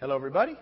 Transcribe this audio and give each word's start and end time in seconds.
Hello, 0.00 0.14
everybody, 0.14 0.56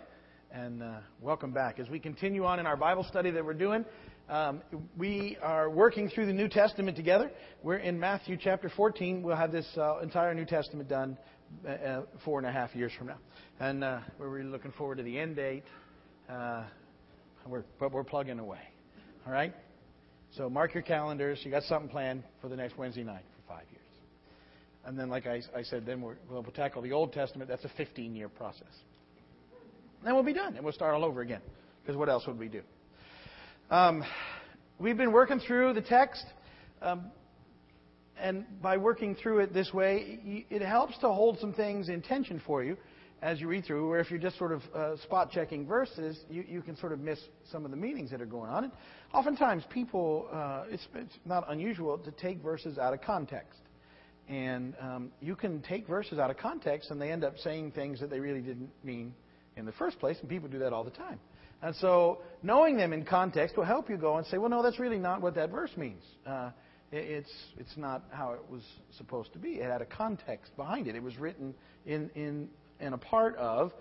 and 0.50 0.82
uh, 0.82 1.00
welcome 1.21 1.52
back. 1.52 1.79
As 1.79 1.90
we 1.90 2.01
continue 2.01 2.46
on 2.46 2.59
in 2.59 2.65
our 2.65 2.75
Bible 2.75 3.04
study 3.04 3.31
that 3.33 3.44
we're 3.44 3.52
doing, 3.52 3.85
um, 4.30 4.62
we 4.96 5.37
are 5.43 5.69
working 5.69 6.09
through 6.09 6.25
the 6.25 6.32
New 6.32 6.48
Testament 6.48 6.96
together. 6.96 7.30
We're 7.62 7.77
in 7.77 8.01
Matthew 8.01 8.38
chapter 8.41 8.71
14. 8.75 9.22
We'll 9.22 9.37
have 9.37 9.53
this 9.53 9.69
uh, 9.77 9.99
entire 9.99 10.33
New 10.33 10.46
Testament 10.46 10.88
done 10.88 11.19
uh, 11.67 11.69
uh 11.69 12.03
four 12.25 12.38
and 12.38 12.49
a 12.49 12.51
half 12.51 12.75
years 12.75 12.93
from 12.96 13.09
now, 13.09 13.19
and 13.61 13.85
uh, 13.85 14.00
we're 14.18 14.30
really 14.30 14.49
looking 14.49 14.72
forward 14.72 14.96
to 14.96 15.03
the 15.03 15.18
end 15.18 15.37
date. 15.37 15.64
Uh, 16.30 16.64
we're, 17.46 17.64
but 17.79 17.93
we're 17.93 18.05
plugging 18.05 18.39
away. 18.39 18.62
All 19.27 19.34
right. 19.34 19.53
So 20.39 20.48
mark 20.48 20.73
your 20.73 20.82
calendars. 20.82 21.41
You 21.45 21.50
got 21.50 21.64
something 21.64 21.91
planned 21.91 22.23
for 22.41 22.48
the 22.48 22.57
next 22.57 22.79
Wednesday 22.79 23.05
night 23.05 23.25
for 23.37 23.53
five 23.53 23.66
years. 23.71 23.82
And 24.87 24.98
then, 24.98 25.11
like 25.11 25.27
I, 25.27 25.43
I 25.55 25.62
said, 25.62 25.84
then 25.84 26.00
we 26.00 26.14
will 26.30 26.43
tackle 26.43 26.80
the 26.80 26.93
Old 26.93 27.12
Testament. 27.12 27.50
That's 27.50 27.66
a 27.66 27.71
15 27.77 28.16
year 28.16 28.30
process. 28.30 28.73
Then 30.07 30.15
we'll 30.15 30.23
be 30.23 30.33
done, 30.33 30.55
and 30.55 30.63
we'll 30.63 30.73
start 30.73 30.95
all 30.95 31.05
over 31.05 31.21
again. 31.21 31.41
Because 31.83 31.96
what 31.96 32.09
else 32.09 32.28
would 32.28 32.38
we 32.38 32.46
do? 32.46 32.62
Um, 33.73 34.05
we've 34.79 34.96
been 34.96 35.10
working 35.10 35.41
through 35.41 35.73
the 35.73 35.80
text, 35.80 36.24
um, 36.80 37.06
and 38.16 38.45
by 38.62 38.77
working 38.77 39.16
through 39.16 39.41
it 39.41 39.52
this 39.52 39.74
way, 39.74 40.45
it 40.48 40.62
helps 40.62 40.96
to 40.98 41.09
hold 41.09 41.41
some 41.41 41.52
things 41.52 41.88
in 41.88 42.02
tension 42.02 42.41
for 42.46 42.62
you 42.62 42.77
as 43.20 43.41
you 43.41 43.48
read 43.48 43.65
through, 43.65 43.88
where 43.88 43.98
if 43.98 44.09
you're 44.09 44.20
just 44.20 44.38
sort 44.38 44.52
of 44.52 44.62
uh, 44.77 44.96
spot 44.98 45.32
checking 45.32 45.66
verses, 45.66 46.16
you, 46.30 46.45
you 46.48 46.62
can 46.62 46.77
sort 46.77 46.93
of 46.93 47.01
miss 47.01 47.18
some 47.51 47.65
of 47.65 47.73
the 47.73 47.77
meanings 47.77 48.12
that 48.12 48.20
are 48.20 48.27
going 48.27 48.48
on. 48.48 48.62
And 48.62 48.73
oftentimes, 49.12 49.65
people, 49.70 50.29
uh, 50.32 50.66
it's, 50.68 50.87
it's 50.95 51.18
not 51.24 51.51
unusual 51.51 51.98
to 51.98 52.12
take 52.12 52.41
verses 52.41 52.79
out 52.79 52.95
of 52.95 53.01
context. 53.01 53.59
And 54.29 54.74
um, 54.80 55.10
you 55.20 55.34
can 55.34 55.62
take 55.62 55.88
verses 55.88 56.20
out 56.20 56.30
of 56.30 56.37
context, 56.37 56.93
and 56.93 57.02
they 57.02 57.10
end 57.10 57.24
up 57.24 57.37
saying 57.38 57.73
things 57.73 57.98
that 57.98 58.09
they 58.09 58.20
really 58.20 58.41
didn't 58.41 58.70
mean 58.84 59.12
in 59.56 59.65
the 59.65 59.73
first 59.73 59.98
place, 59.98 60.16
and 60.20 60.28
people 60.28 60.48
do 60.48 60.59
that 60.59 60.73
all 60.73 60.84
the 60.84 60.91
time. 60.91 61.19
And 61.62 61.74
so, 61.77 62.18
knowing 62.43 62.76
them 62.76 62.93
in 62.93 63.04
context 63.04 63.57
will 63.57 63.65
help 63.65 63.88
you 63.88 63.96
go 63.96 64.19
and 64.19 64.27
say, 64.27 64.37
well, 64.39 64.51
no, 64.51 64.63
that's 64.63 64.79
really 64.79 64.98
not 64.98 65.23
what 65.23 65.35
that 65.37 65.51
verse 65.51 65.71
means. 65.77 66.03
Uh, 66.27 66.51
it's, 66.93 67.33
it's 67.59 67.77
not 67.77 68.05
how 68.11 68.33
it 68.33 68.43
was 68.51 68.63
supposed 68.97 69.33
to 69.33 69.39
be. 69.39 69.55
It 69.55 69.71
had 69.71 69.81
a 69.81 69.87
context 69.87 70.55
behind 70.57 70.87
it. 70.87 70.95
It 70.95 71.03
was 71.03 71.17
written 71.17 71.55
in, 71.87 72.11
in, 72.15 72.48
in 72.79 72.93
a 72.93 72.98
part 72.98 73.37
of 73.37 73.73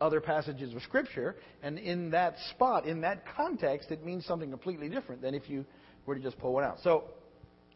other 0.00 0.20
passages 0.20 0.74
of 0.74 0.82
Scripture, 0.82 1.36
and 1.62 1.78
in 1.78 2.10
that 2.10 2.34
spot, 2.50 2.86
in 2.86 3.00
that 3.02 3.24
context, 3.36 3.90
it 3.90 4.04
means 4.04 4.26
something 4.26 4.50
completely 4.50 4.88
different 4.88 5.22
than 5.22 5.34
if 5.34 5.48
you 5.48 5.64
were 6.06 6.16
to 6.16 6.20
just 6.20 6.38
pull 6.38 6.54
one 6.54 6.64
out. 6.64 6.78
So, 6.82 7.04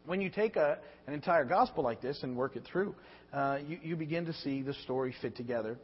when 0.05 0.21
you 0.21 0.29
take 0.29 0.55
a, 0.55 0.77
an 1.07 1.13
entire 1.13 1.45
gospel 1.45 1.83
like 1.83 2.01
this 2.01 2.21
and 2.21 2.35
work 2.35 2.55
it 2.55 2.63
through, 2.71 2.93
uh, 3.33 3.57
you, 3.67 3.79
you 3.81 3.95
begin 3.95 4.25
to 4.25 4.33
see 4.33 4.61
the 4.61 4.73
story 4.83 5.15
fit 5.21 5.35
together 5.35 5.79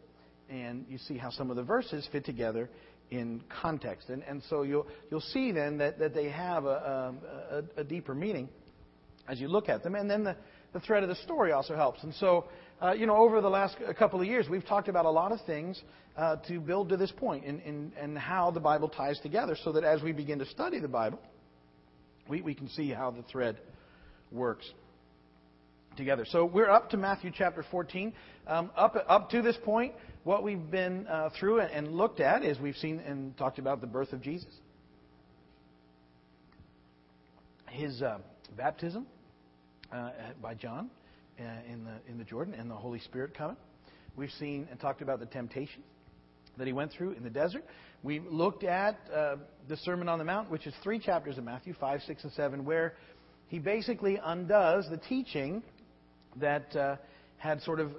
and 0.52 0.86
you 0.90 0.98
see 0.98 1.18
how 1.18 1.32
some 1.32 1.50
of 1.50 1.56
the 1.56 1.64
verses 1.64 2.08
fit 2.12 2.26
together 2.26 2.70
in 3.10 3.42
context. 3.62 4.10
And, 4.10 4.22
and 4.24 4.44
so 4.50 4.64
you'll, 4.64 4.86
you'll 5.10 5.22
see 5.22 5.52
then 5.52 5.78
that, 5.78 5.98
that 6.00 6.14
they 6.14 6.30
have 6.30 6.66
a, 6.66 7.16
a, 7.78 7.82
a 7.82 7.84
deeper 7.84 8.14
meaning 8.14 8.50
as 9.28 9.40
you 9.40 9.48
look 9.48 9.70
at 9.70 9.82
them. 9.84 9.96
And 9.96 10.10
then 10.10 10.24
the, 10.24 10.36
the 10.74 10.80
thread 10.82 11.04
of 11.04 11.10
the 11.10 11.16
story 11.16 11.52
also 11.52 11.76
helps. 11.76 12.04
And 12.04 12.14
so, 12.16 12.46
uh, 12.82 12.92
you 12.92 13.06
know, 13.06 13.16
over 13.16 13.42
the 13.42 13.50
last 13.50 13.78
couple 13.98 14.20
of 14.20 14.28
years, 14.28 14.48
we've 14.50 14.66
talked 14.66 14.90
about 14.90 15.06
a 15.06 15.10
lot 15.10 15.32
of 15.32 15.40
things 15.46 15.82
uh, 16.18 16.36
to 16.48 16.60
build 16.60 16.90
to 16.90 16.98
this 16.98 17.14
and 17.22 17.44
in, 17.44 17.60
in, 17.62 17.94
in 18.02 18.16
how 18.16 18.52
the 18.52 18.60
Bible 18.60 18.90
ties 18.90 19.20
together 19.22 19.56
so 19.64 19.72
that 19.72 19.84
as 19.84 20.02
we 20.02 20.12
begin 20.12 20.40
to 20.40 20.46
study 20.46 20.80
the 20.80 20.88
Bible, 20.88 21.20
we, 22.28 22.42
we 22.42 22.54
can 22.54 22.68
see 22.70 22.90
how 22.90 23.12
the 23.12 23.24
thread 23.24 23.58
works 24.32 24.70
together. 25.98 26.26
So 26.30 26.46
we're 26.46 26.70
up 26.70 26.90
to 26.92 26.98
Matthew 26.98 27.32
chapter 27.34 27.66
14. 27.70 28.14
Um, 28.48 28.72
up, 28.76 28.96
up 29.08 29.30
to 29.32 29.42
this 29.42 29.58
point, 29.64 29.94
what 30.24 30.44
we've 30.44 30.70
been 30.70 31.08
uh, 31.08 31.30
through 31.40 31.62
and 31.62 31.92
looked 31.92 32.20
at 32.20 32.44
is 32.44 32.60
we've 32.60 32.76
seen 32.78 33.00
and 33.00 33.36
talked 33.38 33.60
about 33.60 33.82
the 33.82 33.88
birth 33.88 34.14
of 34.14 34.22
Jesus, 34.22 34.52
his 37.70 38.02
uh, 38.02 38.20
baptism 38.56 39.08
uh, 39.92 40.12
by 40.42 40.54
John 40.54 40.90
uh, 41.40 41.44
in 41.72 41.84
the 41.84 41.94
in 42.10 42.18
the 42.18 42.24
Jordan, 42.24 42.54
and 42.54 42.70
the 42.70 42.76
Holy 42.76 43.00
Spirit 43.00 43.36
coming. 43.36 43.58
We've 44.16 44.32
seen 44.32 44.68
and 44.70 44.80
talked 44.80 45.02
about 45.02 45.20
the 45.20 45.26
temptation 45.26 45.82
that 46.58 46.68
he 46.68 46.74
went 46.74 46.92
through 46.92 47.12
in 47.12 47.24
the 47.24 47.30
desert. 47.30 47.64
We 48.04 48.20
looked 48.20 48.64
at 48.64 49.00
uh, 49.14 49.38
the 49.70 49.78
Sermon 49.78 50.10
on 50.10 50.20
the 50.20 50.26
Mount, 50.26 50.52
which 50.52 50.68
is 50.68 50.74
three 50.84 51.00
chapters 51.00 51.38
of 51.38 51.44
Matthew 51.44 51.74
5, 51.80 52.02
6, 52.06 52.24
and 52.24 52.34
7, 52.34 52.66
where 52.66 52.96
he 53.48 53.60
basically 53.60 54.20
undoes 54.22 54.86
the 54.90 54.98
teaching 54.98 55.64
that 56.38 56.76
uh, 56.76 56.96
had 57.38 57.62
sort 57.62 57.80
of 57.80 57.92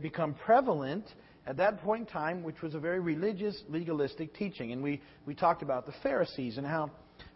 become 0.00 0.34
prevalent 0.34 1.04
at 1.48 1.56
that 1.56 1.80
point 1.80 2.02
in 2.02 2.06
time, 2.06 2.42
which 2.42 2.60
was 2.60 2.74
a 2.74 2.78
very 2.78 3.00
religious, 3.00 3.62
legalistic 3.70 4.34
teaching. 4.34 4.72
And 4.72 4.82
we, 4.82 5.00
we 5.24 5.34
talked 5.34 5.62
about 5.62 5.86
the 5.86 5.94
Pharisees 6.02 6.58
and 6.58 6.66
how 6.66 6.90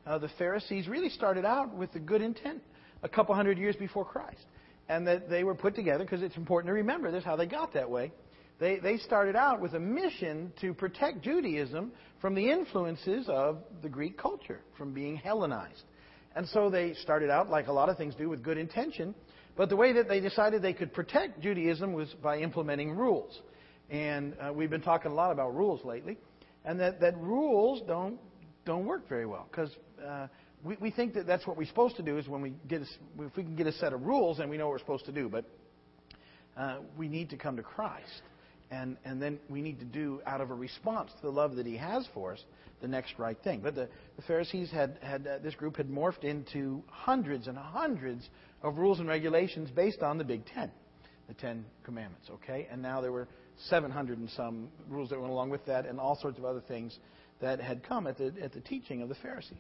uh, 0.06 0.19
the 0.19 0.28
Pharisees 0.37 0.87
really 0.87 1.09
started 1.09 1.47
out 1.47 1.75
with 1.75 1.95
a 1.95 1.99
good 1.99 2.21
intent 2.21 2.62
a 3.03 3.09
couple 3.09 3.34
hundred 3.34 3.56
years 3.56 3.75
before 3.75 4.05
Christ. 4.05 4.45
And 4.91 5.06
that 5.06 5.31
they 5.31 5.45
were 5.45 5.55
put 5.55 5.75
together, 5.75 6.05
because 6.05 6.22
it's 6.22 6.37
important 6.37 6.69
to 6.69 6.75
remember 6.75 7.11
this, 7.11 7.25
how 7.25 7.37
they 7.37 7.47
got 7.47 7.72
that 7.72 7.91
way. 7.91 8.12
They, 8.61 8.78
they 8.81 8.99
started 8.99 9.34
out 9.34 9.62
with 9.62 9.72
a 9.72 9.81
mission 9.81 10.53
to 10.61 10.75
protect 10.75 11.22
Judaism 11.22 11.91
from 12.21 12.34
the 12.34 12.51
influences 12.51 13.27
of 13.31 13.61
the 13.81 13.89
Greek 13.89 14.19
culture, 14.19 14.61
from 14.77 14.93
being 14.93 15.17
Hellenized. 15.17 15.84
And 16.37 16.47
so 16.49 16.69
they 16.69 16.93
started 16.95 17.31
out, 17.31 17.49
like 17.49 17.69
a 17.69 17.72
lot 17.72 17.89
of 17.89 17.97
things 17.97 18.15
do, 18.15 18.28
with 18.28 18.43
good 18.43 18.59
intention. 18.59 19.15
But 19.56 19.71
the 19.71 19.77
way 19.77 19.95
that 19.95 20.06
they 20.06 20.21
decided 20.21 20.61
they 20.61 20.75
could 20.75 20.93
protect 20.93 21.41
Judaism 21.41 21.95
was 21.95 22.09
by 22.22 22.39
implementing 22.41 22.93
rules. 22.93 23.41
And 23.92 24.34
uh, 24.41 24.54
we've 24.54 24.70
been 24.70 24.80
talking 24.80 25.12
a 25.12 25.14
lot 25.14 25.32
about 25.32 25.54
rules 25.54 25.84
lately, 25.84 26.16
and 26.64 26.80
that, 26.80 27.00
that 27.00 27.16
rules 27.19 27.82
don't 27.86 28.19
don't 28.64 28.86
work 28.86 29.06
very 29.06 29.26
well 29.26 29.47
because 29.50 29.70
uh, 30.06 30.28
we, 30.64 30.76
we 30.80 30.91
think 30.91 31.12
that 31.14 31.26
that's 31.26 31.47
what 31.47 31.58
we're 31.58 31.66
supposed 31.66 31.97
to 31.97 32.03
do 32.03 32.16
is 32.16 32.26
when 32.26 32.41
we 32.41 32.54
get 32.69 32.80
a, 32.80 32.86
if 33.19 33.36
we 33.36 33.42
can 33.42 33.54
get 33.54 33.66
a 33.66 33.72
set 33.72 33.92
of 33.92 34.03
rules 34.03 34.38
and 34.38 34.48
we 34.48 34.56
know 34.56 34.66
what 34.66 34.72
we're 34.72 34.78
supposed 34.78 35.04
to 35.04 35.12
do, 35.12 35.28
but 35.28 35.44
uh, 36.56 36.76
we 36.97 37.06
need 37.06 37.28
to 37.30 37.36
come 37.36 37.54
to 37.56 37.62
Christ, 37.62 38.22
and 38.70 38.97
and 39.04 39.20
then 39.20 39.38
we 39.50 39.60
need 39.60 39.78
to 39.80 39.84
do 39.84 40.22
out 40.26 40.41
of 40.41 40.50
a 40.50 40.54
response 40.54 41.10
to 41.12 41.22
the 41.22 41.32
love 41.32 41.56
that 41.56 41.66
He 41.66 41.76
has 41.76 42.09
for 42.14 42.32
us 42.32 42.42
the 42.80 42.88
next 42.88 43.19
right 43.19 43.36
thing. 43.44 43.60
But 43.60 43.74
the, 43.74 43.91
the 44.16 44.22
Pharisees 44.22 44.70
had 44.70 44.97
had 45.03 45.26
uh, 45.26 45.38
this 45.41 45.54
group 45.54 45.76
had 45.76 45.91
morphed 45.91 46.24
into 46.24 46.82
hundreds 46.88 47.47
and 47.47 47.59
hundreds 47.59 48.26
of 48.62 48.78
rules 48.78 49.00
and 49.00 49.09
regulations 49.09 49.70
based 49.70 50.00
on 50.00 50.16
the 50.16 50.24
Big 50.24 50.47
Ten, 50.47 50.70
the 51.28 51.34
Ten 51.34 51.66
Commandments. 51.84 52.30
Okay, 52.30 52.66
and 52.70 52.80
now 52.80 53.03
there 53.03 53.12
were 53.12 53.28
700 53.69 54.19
and 54.19 54.31
some 54.31 54.69
rules 54.89 55.11
that 55.11 55.21
went 55.21 55.33
along 55.33 55.51
with 55.51 55.65
that, 55.67 55.87
and 55.87 56.01
all 56.01 56.19
sorts 56.21 56.39
of 56.39 56.45
other 56.45 56.63
things 56.67 56.99
that 57.41 57.61
had 57.61 57.83
come 57.83 58.07
at 58.07 58.19
the, 58.19 58.33
at 58.43 58.53
the 58.53 58.61
teaching 58.61 59.03
of 59.03 59.09
the 59.09 59.15
Pharisees. 59.17 59.59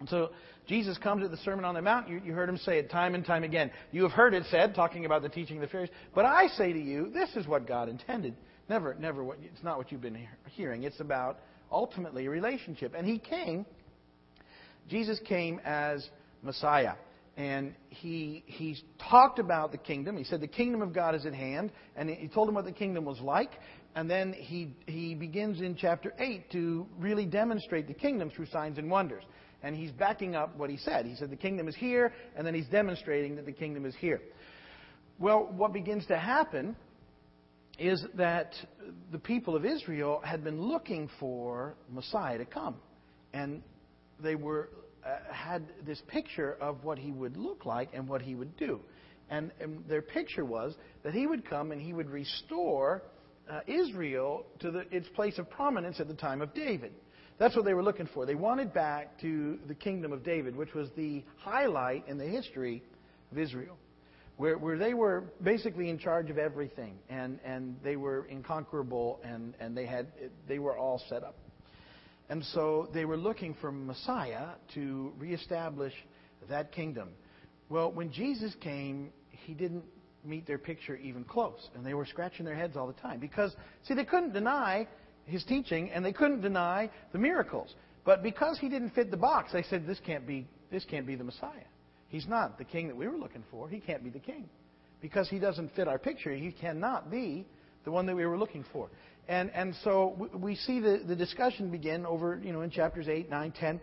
And 0.00 0.08
so 0.08 0.30
Jesus 0.66 0.98
comes 0.98 1.24
at 1.24 1.30
the 1.30 1.36
Sermon 1.38 1.64
on 1.64 1.74
the 1.74 1.82
Mount. 1.82 2.08
You, 2.08 2.20
you 2.24 2.32
heard 2.32 2.48
him 2.48 2.56
say 2.58 2.78
it 2.78 2.90
time 2.90 3.14
and 3.14 3.24
time 3.24 3.44
again. 3.44 3.70
You 3.92 4.02
have 4.02 4.12
heard 4.12 4.34
it 4.34 4.44
said, 4.50 4.74
talking 4.74 5.04
about 5.04 5.22
the 5.22 5.28
teaching 5.28 5.58
of 5.58 5.62
the 5.62 5.68
Pharisees. 5.68 5.94
But 6.14 6.24
I 6.24 6.48
say 6.48 6.72
to 6.72 6.80
you, 6.80 7.10
this 7.12 7.30
is 7.36 7.46
what 7.46 7.68
God 7.68 7.88
intended. 7.88 8.34
Never, 8.68 8.94
never. 8.94 9.22
What, 9.22 9.38
it's 9.42 9.62
not 9.62 9.78
what 9.78 9.92
you've 9.92 10.00
been 10.00 10.26
hearing. 10.50 10.82
It's 10.82 10.98
about 10.98 11.38
ultimately 11.70 12.26
a 12.26 12.30
relationship. 12.30 12.94
And 12.96 13.06
he 13.06 13.18
came. 13.18 13.64
Jesus 14.88 15.20
came 15.24 15.60
as 15.64 16.04
Messiah 16.42 16.94
and 17.36 17.74
he 17.88 18.44
he 18.46 18.76
talked 19.10 19.38
about 19.38 19.72
the 19.72 19.78
kingdom. 19.78 20.16
He 20.16 20.24
said 20.24 20.40
the 20.40 20.46
kingdom 20.46 20.82
of 20.82 20.92
God 20.92 21.14
is 21.14 21.24
at 21.24 21.34
hand, 21.34 21.72
and 21.96 22.10
he 22.10 22.28
told 22.28 22.48
him 22.48 22.54
what 22.54 22.64
the 22.64 22.72
kingdom 22.72 23.04
was 23.04 23.20
like. 23.20 23.52
And 23.94 24.10
then 24.10 24.32
he 24.32 24.74
he 24.86 25.14
begins 25.14 25.60
in 25.60 25.76
chapter 25.76 26.12
eight 26.18 26.50
to 26.52 26.86
really 26.98 27.26
demonstrate 27.26 27.86
the 27.86 27.94
kingdom 27.94 28.30
through 28.30 28.46
signs 28.46 28.78
and 28.78 28.90
wonders. 28.90 29.24
And 29.62 29.76
he's 29.76 29.92
backing 29.92 30.34
up 30.34 30.56
what 30.56 30.70
he 30.70 30.76
said. 30.76 31.06
He 31.06 31.14
said 31.14 31.30
the 31.30 31.36
kingdom 31.36 31.68
is 31.68 31.76
here, 31.76 32.12
and 32.36 32.46
then 32.46 32.54
he's 32.54 32.66
demonstrating 32.68 33.36
that 33.36 33.46
the 33.46 33.52
kingdom 33.52 33.86
is 33.86 33.94
here. 33.96 34.20
Well, 35.18 35.48
what 35.56 35.72
begins 35.72 36.04
to 36.06 36.18
happen 36.18 36.74
is 37.78 38.04
that 38.14 38.54
the 39.10 39.18
people 39.18 39.56
of 39.56 39.64
Israel 39.64 40.20
had 40.24 40.42
been 40.42 40.60
looking 40.60 41.08
for 41.20 41.76
Messiah 41.90 42.38
to 42.38 42.44
come, 42.44 42.76
and 43.32 43.62
they 44.20 44.34
were 44.34 44.70
uh, 45.04 45.16
had 45.32 45.64
this 45.84 46.00
picture 46.08 46.56
of 46.60 46.84
what 46.84 46.98
he 46.98 47.10
would 47.10 47.36
look 47.36 47.64
like 47.64 47.90
and 47.92 48.08
what 48.08 48.22
he 48.22 48.34
would 48.34 48.56
do. 48.56 48.80
And, 49.30 49.50
and 49.60 49.84
their 49.88 50.02
picture 50.02 50.44
was 50.44 50.74
that 51.02 51.14
he 51.14 51.26
would 51.26 51.48
come 51.48 51.72
and 51.72 51.80
he 51.80 51.92
would 51.92 52.10
restore 52.10 53.02
uh, 53.50 53.60
Israel 53.66 54.46
to 54.60 54.70
the, 54.70 54.84
its 54.90 55.08
place 55.10 55.38
of 55.38 55.50
prominence 55.50 56.00
at 56.00 56.08
the 56.08 56.14
time 56.14 56.42
of 56.42 56.54
David. 56.54 56.92
That's 57.38 57.56
what 57.56 57.64
they 57.64 57.74
were 57.74 57.82
looking 57.82 58.08
for. 58.14 58.26
They 58.26 58.34
wanted 58.34 58.72
back 58.72 59.18
to 59.22 59.58
the 59.66 59.74
kingdom 59.74 60.12
of 60.12 60.22
David, 60.22 60.54
which 60.54 60.74
was 60.74 60.88
the 60.96 61.24
highlight 61.38 62.06
in 62.06 62.18
the 62.18 62.26
history 62.26 62.82
of 63.32 63.38
Israel, 63.38 63.76
where, 64.36 64.58
where 64.58 64.78
they 64.78 64.94
were 64.94 65.24
basically 65.42 65.88
in 65.88 65.98
charge 65.98 66.30
of 66.30 66.38
everything, 66.38 66.94
and, 67.08 67.40
and 67.44 67.76
they 67.82 67.96
were 67.96 68.26
inconquerable, 68.30 69.18
and, 69.24 69.54
and 69.58 69.76
they, 69.76 69.86
had, 69.86 70.06
they 70.46 70.58
were 70.58 70.76
all 70.76 71.02
set 71.08 71.24
up. 71.24 71.36
And 72.28 72.44
so 72.46 72.88
they 72.94 73.04
were 73.04 73.16
looking 73.16 73.54
for 73.60 73.70
Messiah 73.70 74.50
to 74.74 75.12
reestablish 75.18 75.92
that 76.48 76.72
kingdom. 76.72 77.10
Well, 77.68 77.92
when 77.92 78.12
Jesus 78.12 78.54
came, 78.60 79.10
he 79.30 79.54
didn't 79.54 79.84
meet 80.24 80.46
their 80.46 80.58
picture 80.58 80.96
even 80.96 81.24
close. 81.24 81.68
And 81.74 81.84
they 81.84 81.94
were 81.94 82.06
scratching 82.06 82.44
their 82.44 82.54
heads 82.54 82.76
all 82.76 82.86
the 82.86 82.92
time. 82.94 83.18
Because, 83.18 83.54
see, 83.86 83.94
they 83.94 84.04
couldn't 84.04 84.32
deny 84.32 84.86
his 85.26 85.44
teaching, 85.44 85.90
and 85.90 86.04
they 86.04 86.12
couldn't 86.12 86.40
deny 86.40 86.90
the 87.12 87.18
miracles. 87.18 87.74
But 88.04 88.22
because 88.22 88.58
he 88.58 88.68
didn't 88.68 88.90
fit 88.90 89.10
the 89.10 89.16
box, 89.16 89.52
they 89.52 89.62
said, 89.64 89.86
this 89.86 90.00
can't 90.04 90.26
be, 90.26 90.46
this 90.70 90.84
can't 90.84 91.06
be 91.06 91.14
the 91.14 91.24
Messiah. 91.24 91.66
He's 92.08 92.26
not 92.26 92.58
the 92.58 92.64
king 92.64 92.88
that 92.88 92.96
we 92.96 93.06
were 93.08 93.16
looking 93.16 93.44
for. 93.50 93.68
He 93.68 93.78
can't 93.78 94.04
be 94.04 94.10
the 94.10 94.18
king. 94.18 94.48
Because 95.00 95.28
he 95.28 95.38
doesn't 95.38 95.74
fit 95.74 95.88
our 95.88 95.98
picture, 95.98 96.32
he 96.32 96.52
cannot 96.52 97.10
be 97.10 97.46
the 97.84 97.90
one 97.90 98.06
that 98.06 98.14
we 98.14 98.24
were 98.24 98.38
looking 98.38 98.64
for. 98.72 98.88
And, 99.28 99.50
and 99.50 99.74
so 99.84 100.28
we 100.34 100.56
see 100.56 100.80
the, 100.80 101.02
the 101.06 101.14
discussion 101.14 101.70
begin 101.70 102.04
over, 102.04 102.40
you 102.42 102.52
know, 102.52 102.62
in 102.62 102.70
chapters 102.70 103.08
8, 103.08 103.30
9, 103.30 103.52
10. 103.52 103.80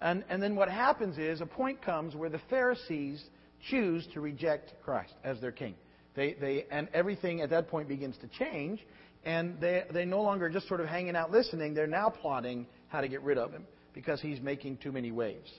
And, 0.00 0.24
and 0.28 0.42
then 0.42 0.54
what 0.54 0.68
happens 0.68 1.18
is 1.18 1.40
a 1.40 1.46
point 1.46 1.82
comes 1.82 2.14
where 2.14 2.30
the 2.30 2.40
Pharisees 2.48 3.22
choose 3.68 4.06
to 4.14 4.20
reject 4.20 4.72
Christ 4.84 5.12
as 5.24 5.40
their 5.40 5.50
king. 5.50 5.74
They, 6.14 6.34
they, 6.34 6.66
and 6.70 6.88
everything 6.94 7.40
at 7.40 7.50
that 7.50 7.68
point 7.68 7.88
begins 7.88 8.16
to 8.18 8.28
change, 8.28 8.84
and 9.24 9.60
they, 9.60 9.84
they 9.92 10.04
no 10.04 10.22
longer 10.22 10.48
just 10.48 10.68
sort 10.68 10.80
of 10.80 10.86
hanging 10.86 11.16
out 11.16 11.30
listening. 11.30 11.74
They're 11.74 11.86
now 11.86 12.08
plotting 12.08 12.66
how 12.88 13.00
to 13.00 13.08
get 13.08 13.22
rid 13.22 13.38
of 13.38 13.52
him 13.52 13.64
because 13.92 14.20
he's 14.20 14.40
making 14.40 14.78
too 14.78 14.92
many 14.92 15.10
waves. 15.10 15.50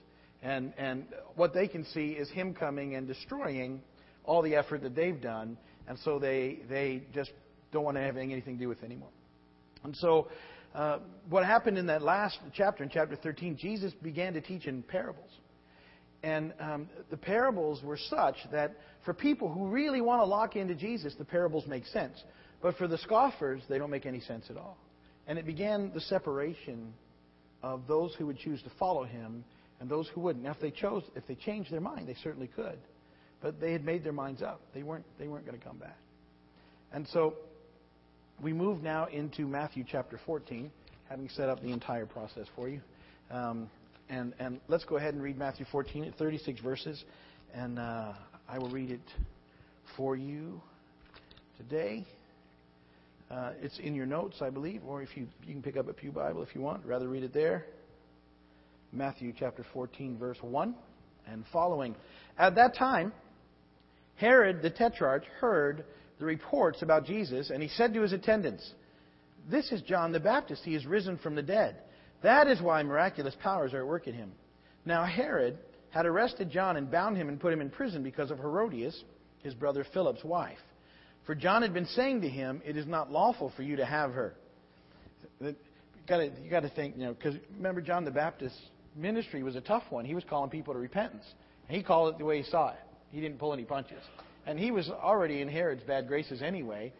And, 0.41 0.73
and 0.77 1.05
what 1.35 1.53
they 1.53 1.67
can 1.67 1.85
see 1.85 2.11
is 2.11 2.29
him 2.29 2.53
coming 2.53 2.95
and 2.95 3.07
destroying 3.07 3.81
all 4.23 4.41
the 4.41 4.55
effort 4.55 4.83
that 4.83 4.95
they've 4.95 5.19
done, 5.19 5.57
and 5.87 5.97
so 5.99 6.19
they, 6.19 6.59
they 6.69 7.03
just 7.13 7.31
don't 7.71 7.83
want 7.83 7.97
to 7.97 8.01
have 8.01 8.17
anything 8.17 8.57
to 8.57 8.63
do 8.63 8.69
with 8.69 8.83
anymore. 8.83 9.09
And 9.83 9.95
so, 9.95 10.27
uh, 10.75 10.99
what 11.29 11.45
happened 11.45 11.77
in 11.77 11.87
that 11.87 12.01
last 12.01 12.37
chapter, 12.53 12.83
in 12.83 12.89
chapter 12.89 13.15
13, 13.15 13.57
Jesus 13.57 13.93
began 14.03 14.33
to 14.33 14.41
teach 14.41 14.65
in 14.67 14.83
parables. 14.83 15.31
And 16.21 16.53
um, 16.59 16.89
the 17.09 17.17
parables 17.17 17.81
were 17.81 17.97
such 17.97 18.35
that 18.51 18.75
for 19.05 19.13
people 19.13 19.51
who 19.51 19.67
really 19.67 20.01
want 20.01 20.21
to 20.21 20.25
lock 20.25 20.55
into 20.55 20.75
Jesus, 20.75 21.15
the 21.17 21.25
parables 21.25 21.65
make 21.65 21.85
sense. 21.87 22.21
But 22.61 22.77
for 22.77 22.87
the 22.87 22.97
scoffers, 22.97 23.61
they 23.69 23.77
don't 23.77 23.89
make 23.89 24.05
any 24.05 24.19
sense 24.19 24.45
at 24.49 24.57
all. 24.57 24.77
And 25.27 25.39
it 25.39 25.45
began 25.45 25.91
the 25.93 26.01
separation 26.01 26.93
of 27.63 27.87
those 27.87 28.13
who 28.15 28.25
would 28.25 28.37
choose 28.37 28.61
to 28.63 28.71
follow 28.77 29.05
him 29.05 29.43
and 29.79 29.89
those 29.89 30.09
who 30.13 30.21
wouldn't. 30.21 30.43
Now, 30.43 30.51
if 30.51 30.59
they 30.59 30.71
chose, 30.71 31.03
if 31.15 31.25
they 31.27 31.35
changed 31.35 31.71
their 31.71 31.81
mind, 31.81 32.07
they 32.07 32.15
certainly 32.21 32.47
could. 32.47 32.77
But 33.41 33.61
they 33.61 33.71
had 33.71 33.85
made 33.85 34.03
their 34.03 34.13
minds 34.13 34.41
up. 34.41 34.61
They 34.73 34.83
weren't, 34.83 35.05
they 35.17 35.27
weren't 35.27 35.45
going 35.45 35.57
to 35.57 35.65
come 35.65 35.77
back. 35.77 35.97
And 36.91 37.07
so 37.13 37.35
we 38.41 38.53
move 38.53 38.81
now 38.81 39.07
into 39.07 39.45
Matthew 39.45 39.83
chapter 39.89 40.19
14, 40.25 40.71
having 41.09 41.29
set 41.29 41.49
up 41.49 41.61
the 41.61 41.71
entire 41.71 42.05
process 42.05 42.47
for 42.55 42.69
you. 42.69 42.79
Um, 43.29 43.69
and, 44.09 44.33
and 44.39 44.59
let's 44.67 44.85
go 44.85 44.97
ahead 44.97 45.13
and 45.13 45.21
read 45.21 45.37
Matthew 45.37 45.65
14 45.71 46.13
36 46.17 46.61
verses. 46.61 47.03
And 47.53 47.79
uh, 47.79 48.13
I 48.47 48.57
will 48.57 48.69
read 48.69 48.91
it 48.91 49.01
for 49.97 50.15
you 50.15 50.61
today. 51.57 52.05
Uh, 53.29 53.51
it's 53.61 53.77
in 53.79 53.93
your 53.93 54.05
notes, 54.05 54.37
I 54.41 54.49
believe, 54.49 54.81
or 54.87 55.01
if 55.03 55.15
you, 55.15 55.27
you 55.45 55.53
can 55.53 55.61
pick 55.61 55.77
up 55.77 55.87
a 55.87 55.93
Pew 55.93 56.11
Bible 56.11 56.41
if 56.41 56.55
you 56.55 56.61
want. 56.61 56.85
Rather 56.85 57.07
read 57.07 57.23
it 57.23 57.33
there. 57.33 57.65
Matthew 58.91 59.33
chapter 59.37 59.63
14, 59.73 60.17
verse 60.17 60.37
1 60.41 60.73
and 61.27 61.43
following. 61.51 61.95
At 62.37 62.55
that 62.55 62.75
time, 62.75 63.13
Herod 64.15 64.61
the 64.61 64.71
Tetrarch 64.71 65.25
heard 65.39 65.85
the 66.19 66.25
reports 66.25 66.81
about 66.81 67.05
Jesus, 67.05 67.49
and 67.49 67.63
he 67.63 67.69
said 67.69 67.93
to 67.93 68.01
his 68.01 68.13
attendants, 68.13 68.69
This 69.49 69.71
is 69.71 69.81
John 69.81 70.11
the 70.11 70.19
Baptist. 70.19 70.63
He 70.63 70.75
is 70.75 70.85
risen 70.85 71.17
from 71.17 71.35
the 71.35 71.41
dead. 71.41 71.77
That 72.21 72.47
is 72.47 72.61
why 72.61 72.83
miraculous 72.83 73.35
powers 73.41 73.73
are 73.73 73.79
at 73.79 73.87
work 73.87 74.07
in 74.07 74.13
him. 74.13 74.33
Now, 74.85 75.05
Herod 75.05 75.57
had 75.91 76.05
arrested 76.05 76.51
John 76.51 76.75
and 76.75 76.91
bound 76.91 77.17
him 77.17 77.29
and 77.29 77.39
put 77.39 77.53
him 77.53 77.61
in 77.61 77.69
prison 77.69 78.03
because 78.03 78.31
of 78.31 78.37
Herodias, 78.37 79.03
his 79.41 79.53
brother 79.53 79.85
Philip's 79.93 80.23
wife. 80.23 80.59
For 81.25 81.35
John 81.35 81.61
had 81.61 81.73
been 81.73 81.85
saying 81.85 82.21
to 82.21 82.29
him, 82.29 82.61
It 82.65 82.75
is 82.75 82.85
not 82.85 83.11
lawful 83.11 83.53
for 83.55 83.63
you 83.63 83.77
to 83.77 83.85
have 83.85 84.11
her. 84.11 84.35
You 85.39 85.55
got 86.49 86.61
to 86.61 86.71
think, 86.75 86.97
you 86.97 87.03
know, 87.03 87.13
because 87.13 87.35
remember, 87.55 87.81
John 87.81 88.03
the 88.03 88.11
Baptist's 88.11 88.59
ministry 88.95 89.41
was 89.43 89.55
a 89.55 89.61
tough 89.61 89.83
one. 89.89 90.05
He 90.05 90.15
was 90.15 90.23
calling 90.29 90.49
people 90.49 90.73
to 90.73 90.79
repentance. 90.79 91.23
And 91.67 91.77
he 91.77 91.83
called 91.83 92.15
it 92.15 92.17
the 92.17 92.25
way 92.25 92.41
he 92.41 92.43
saw 92.43 92.69
it. 92.71 92.79
He 93.11 93.21
didn't 93.21 93.39
pull 93.39 93.53
any 93.53 93.63
punches. 93.63 94.01
And 94.45 94.59
he 94.59 94.71
was 94.71 94.89
already 94.89 95.41
in 95.41 95.47
Herod's 95.47 95.83
bad 95.83 96.07
graces 96.07 96.41
anyway. 96.41 96.93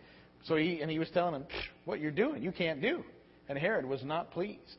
So 0.46 0.56
he, 0.56 0.82
and 0.82 0.90
he 0.90 1.00
was 1.00 1.10
telling 1.14 1.36
him, 1.36 1.46
What 1.86 2.00
you're 2.00 2.12
doing, 2.12 2.44
you 2.44 2.52
can't 2.52 2.82
do. 2.82 3.04
And 3.48 3.58
Herod 3.58 3.86
was 3.86 4.04
not 4.04 4.32
pleased. 4.32 4.78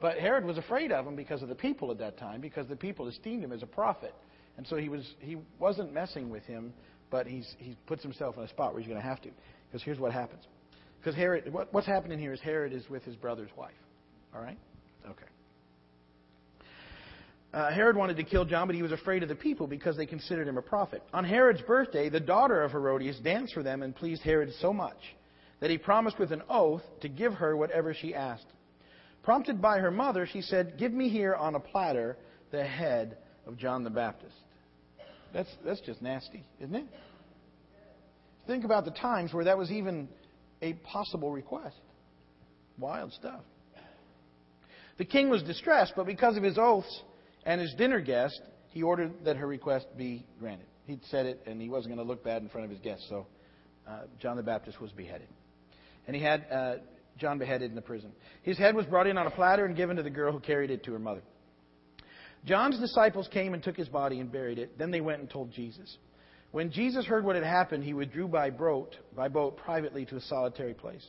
But 0.00 0.18
Herod 0.18 0.44
was 0.44 0.58
afraid 0.58 0.92
of 0.92 1.06
him 1.06 1.16
because 1.16 1.42
of 1.42 1.48
the 1.48 1.54
people 1.54 1.90
at 1.90 1.98
that 1.98 2.18
time, 2.18 2.40
because 2.40 2.66
the 2.66 2.76
people 2.76 3.08
esteemed 3.08 3.44
him 3.44 3.52
as 3.52 3.62
a 3.62 3.66
prophet. 3.66 4.14
And 4.56 4.66
so 4.66 4.76
he, 4.76 4.88
was, 4.88 5.06
he 5.20 5.36
wasn't 5.58 5.92
messing 5.92 6.30
with 6.30 6.44
him, 6.44 6.72
but 7.10 7.26
he's, 7.26 7.46
he 7.58 7.76
puts 7.86 8.02
himself 8.02 8.36
in 8.36 8.42
a 8.42 8.48
spot 8.48 8.72
where 8.72 8.80
he's 8.80 8.88
going 8.88 9.00
to 9.00 9.06
have 9.06 9.22
to. 9.22 9.30
Because 9.68 9.82
here's 9.82 9.98
what 9.98 10.12
happens. 10.12 10.42
Because 10.98 11.14
Herod, 11.14 11.52
what, 11.52 11.72
what's 11.72 11.86
happening 11.86 12.18
here 12.18 12.32
is 12.32 12.40
Herod 12.40 12.72
is 12.72 12.88
with 12.90 13.04
his 13.04 13.16
brother's 13.16 13.50
wife. 13.56 13.74
All 14.34 14.42
right? 14.42 14.58
Uh, 17.52 17.72
Herod 17.72 17.96
wanted 17.96 18.16
to 18.16 18.24
kill 18.24 18.44
John, 18.44 18.66
but 18.66 18.76
he 18.76 18.82
was 18.82 18.92
afraid 18.92 19.22
of 19.22 19.28
the 19.28 19.34
people 19.34 19.66
because 19.66 19.96
they 19.96 20.06
considered 20.06 20.48
him 20.48 20.58
a 20.58 20.62
prophet. 20.62 21.02
On 21.14 21.24
Herod's 21.24 21.62
birthday, 21.62 22.08
the 22.08 22.20
daughter 22.20 22.62
of 22.62 22.72
Herodias 22.72 23.18
danced 23.20 23.54
for 23.54 23.62
them 23.62 23.82
and 23.82 23.94
pleased 23.94 24.22
Herod 24.22 24.52
so 24.60 24.72
much 24.72 24.98
that 25.60 25.70
he 25.70 25.78
promised 25.78 26.18
with 26.18 26.32
an 26.32 26.42
oath 26.50 26.82
to 27.00 27.08
give 27.08 27.32
her 27.34 27.56
whatever 27.56 27.94
she 27.94 28.14
asked. 28.14 28.46
Prompted 29.22 29.62
by 29.62 29.78
her 29.78 29.90
mother, 29.90 30.26
she 30.30 30.42
said, 30.42 30.74
Give 30.78 30.92
me 30.92 31.08
here 31.08 31.34
on 31.34 31.54
a 31.54 31.60
platter 31.60 32.16
the 32.50 32.64
head 32.64 33.16
of 33.46 33.56
John 33.56 33.84
the 33.84 33.90
Baptist. 33.90 34.36
That's, 35.32 35.50
that's 35.64 35.80
just 35.80 36.02
nasty, 36.02 36.44
isn't 36.60 36.74
it? 36.74 36.86
Think 38.46 38.64
about 38.64 38.84
the 38.84 38.92
times 38.92 39.32
where 39.32 39.44
that 39.44 39.58
was 39.58 39.70
even 39.70 40.08
a 40.62 40.74
possible 40.74 41.30
request. 41.32 41.76
Wild 42.78 43.12
stuff. 43.12 43.40
The 44.98 45.04
king 45.04 45.28
was 45.28 45.42
distressed, 45.42 45.94
but 45.96 46.06
because 46.06 46.36
of 46.36 46.42
his 46.42 46.56
oaths 46.56 47.02
and 47.46 47.60
his 47.60 47.72
dinner 47.74 48.00
guest, 48.00 48.38
he 48.68 48.82
ordered 48.82 49.24
that 49.24 49.36
her 49.36 49.46
request 49.46 49.86
be 49.96 50.26
granted. 50.38 50.66
He'd 50.86 51.00
said 51.06 51.24
it, 51.24 51.42
and 51.46 51.60
he 51.60 51.70
wasn't 51.70 51.94
going 51.94 52.06
to 52.06 52.10
look 52.12 52.22
bad 52.22 52.42
in 52.42 52.48
front 52.50 52.66
of 52.66 52.70
his 52.70 52.80
guests, 52.80 53.06
so 53.08 53.26
uh, 53.88 54.02
John 54.20 54.36
the 54.36 54.42
Baptist 54.42 54.80
was 54.80 54.92
beheaded. 54.92 55.28
And 56.06 56.14
he 56.14 56.22
had 56.22 56.46
uh, 56.52 56.74
John 57.18 57.38
beheaded 57.38 57.70
in 57.70 57.74
the 57.74 57.82
prison. 57.82 58.12
His 58.42 58.58
head 58.58 58.74
was 58.74 58.84
brought 58.86 59.06
in 59.06 59.16
on 59.16 59.26
a 59.26 59.30
platter 59.30 59.64
and 59.64 59.76
given 59.76 59.96
to 59.96 60.02
the 60.02 60.10
girl 60.10 60.32
who 60.32 60.40
carried 60.40 60.70
it 60.70 60.84
to 60.84 60.92
her 60.92 60.98
mother. 60.98 61.22
John's 62.44 62.78
disciples 62.78 63.28
came 63.32 63.54
and 63.54 63.62
took 63.62 63.76
his 63.76 63.88
body 63.88 64.20
and 64.20 64.30
buried 64.30 64.58
it. 64.58 64.78
Then 64.78 64.90
they 64.90 65.00
went 65.00 65.20
and 65.20 65.30
told 65.30 65.52
Jesus. 65.52 65.96
When 66.52 66.70
Jesus 66.70 67.04
heard 67.04 67.24
what 67.24 67.34
had 67.34 67.44
happened, 67.44 67.82
he 67.84 67.92
withdrew 67.92 68.28
by 68.28 68.50
boat, 68.50 68.94
by 69.16 69.28
boat 69.28 69.56
privately 69.56 70.04
to 70.06 70.16
a 70.16 70.20
solitary 70.20 70.74
place. 70.74 71.04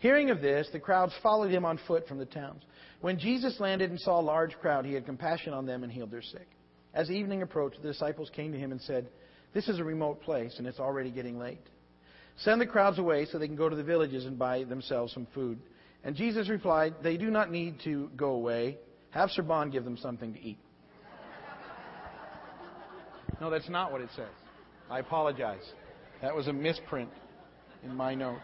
Hearing 0.00 0.30
of 0.30 0.40
this, 0.40 0.66
the 0.72 0.80
crowds 0.80 1.12
followed 1.22 1.50
him 1.50 1.64
on 1.64 1.78
foot 1.86 2.08
from 2.08 2.18
the 2.18 2.24
towns. 2.24 2.62
When 3.02 3.18
Jesus 3.18 3.60
landed 3.60 3.90
and 3.90 4.00
saw 4.00 4.18
a 4.18 4.22
large 4.22 4.58
crowd, 4.58 4.86
he 4.86 4.94
had 4.94 5.04
compassion 5.04 5.52
on 5.52 5.66
them 5.66 5.84
and 5.84 5.92
healed 5.92 6.10
their 6.10 6.22
sick. 6.22 6.48
As 6.94 7.10
evening 7.10 7.42
approached, 7.42 7.82
the 7.82 7.88
disciples 7.88 8.30
came 8.34 8.50
to 8.52 8.58
him 8.58 8.72
and 8.72 8.80
said, 8.80 9.08
This 9.52 9.68
is 9.68 9.78
a 9.78 9.84
remote 9.84 10.22
place, 10.22 10.54
and 10.56 10.66
it's 10.66 10.80
already 10.80 11.10
getting 11.10 11.38
late. 11.38 11.60
Send 12.38 12.62
the 12.62 12.66
crowds 12.66 12.98
away 12.98 13.26
so 13.26 13.38
they 13.38 13.46
can 13.46 13.56
go 13.56 13.68
to 13.68 13.76
the 13.76 13.84
villages 13.84 14.24
and 14.24 14.38
buy 14.38 14.64
themselves 14.64 15.12
some 15.12 15.26
food. 15.34 15.58
And 16.02 16.16
Jesus 16.16 16.48
replied, 16.48 16.94
They 17.02 17.18
do 17.18 17.30
not 17.30 17.50
need 17.50 17.80
to 17.84 18.10
go 18.16 18.30
away. 18.30 18.78
Have 19.10 19.28
Serban 19.28 19.70
give 19.70 19.84
them 19.84 19.98
something 19.98 20.32
to 20.32 20.40
eat. 20.40 20.58
No, 23.38 23.50
that's 23.50 23.68
not 23.68 23.92
what 23.92 24.00
it 24.00 24.08
says. 24.16 24.28
I 24.90 25.00
apologize. 25.00 25.72
That 26.22 26.34
was 26.34 26.48
a 26.48 26.52
misprint 26.52 27.10
in 27.82 27.94
my 27.94 28.14
notes. 28.14 28.40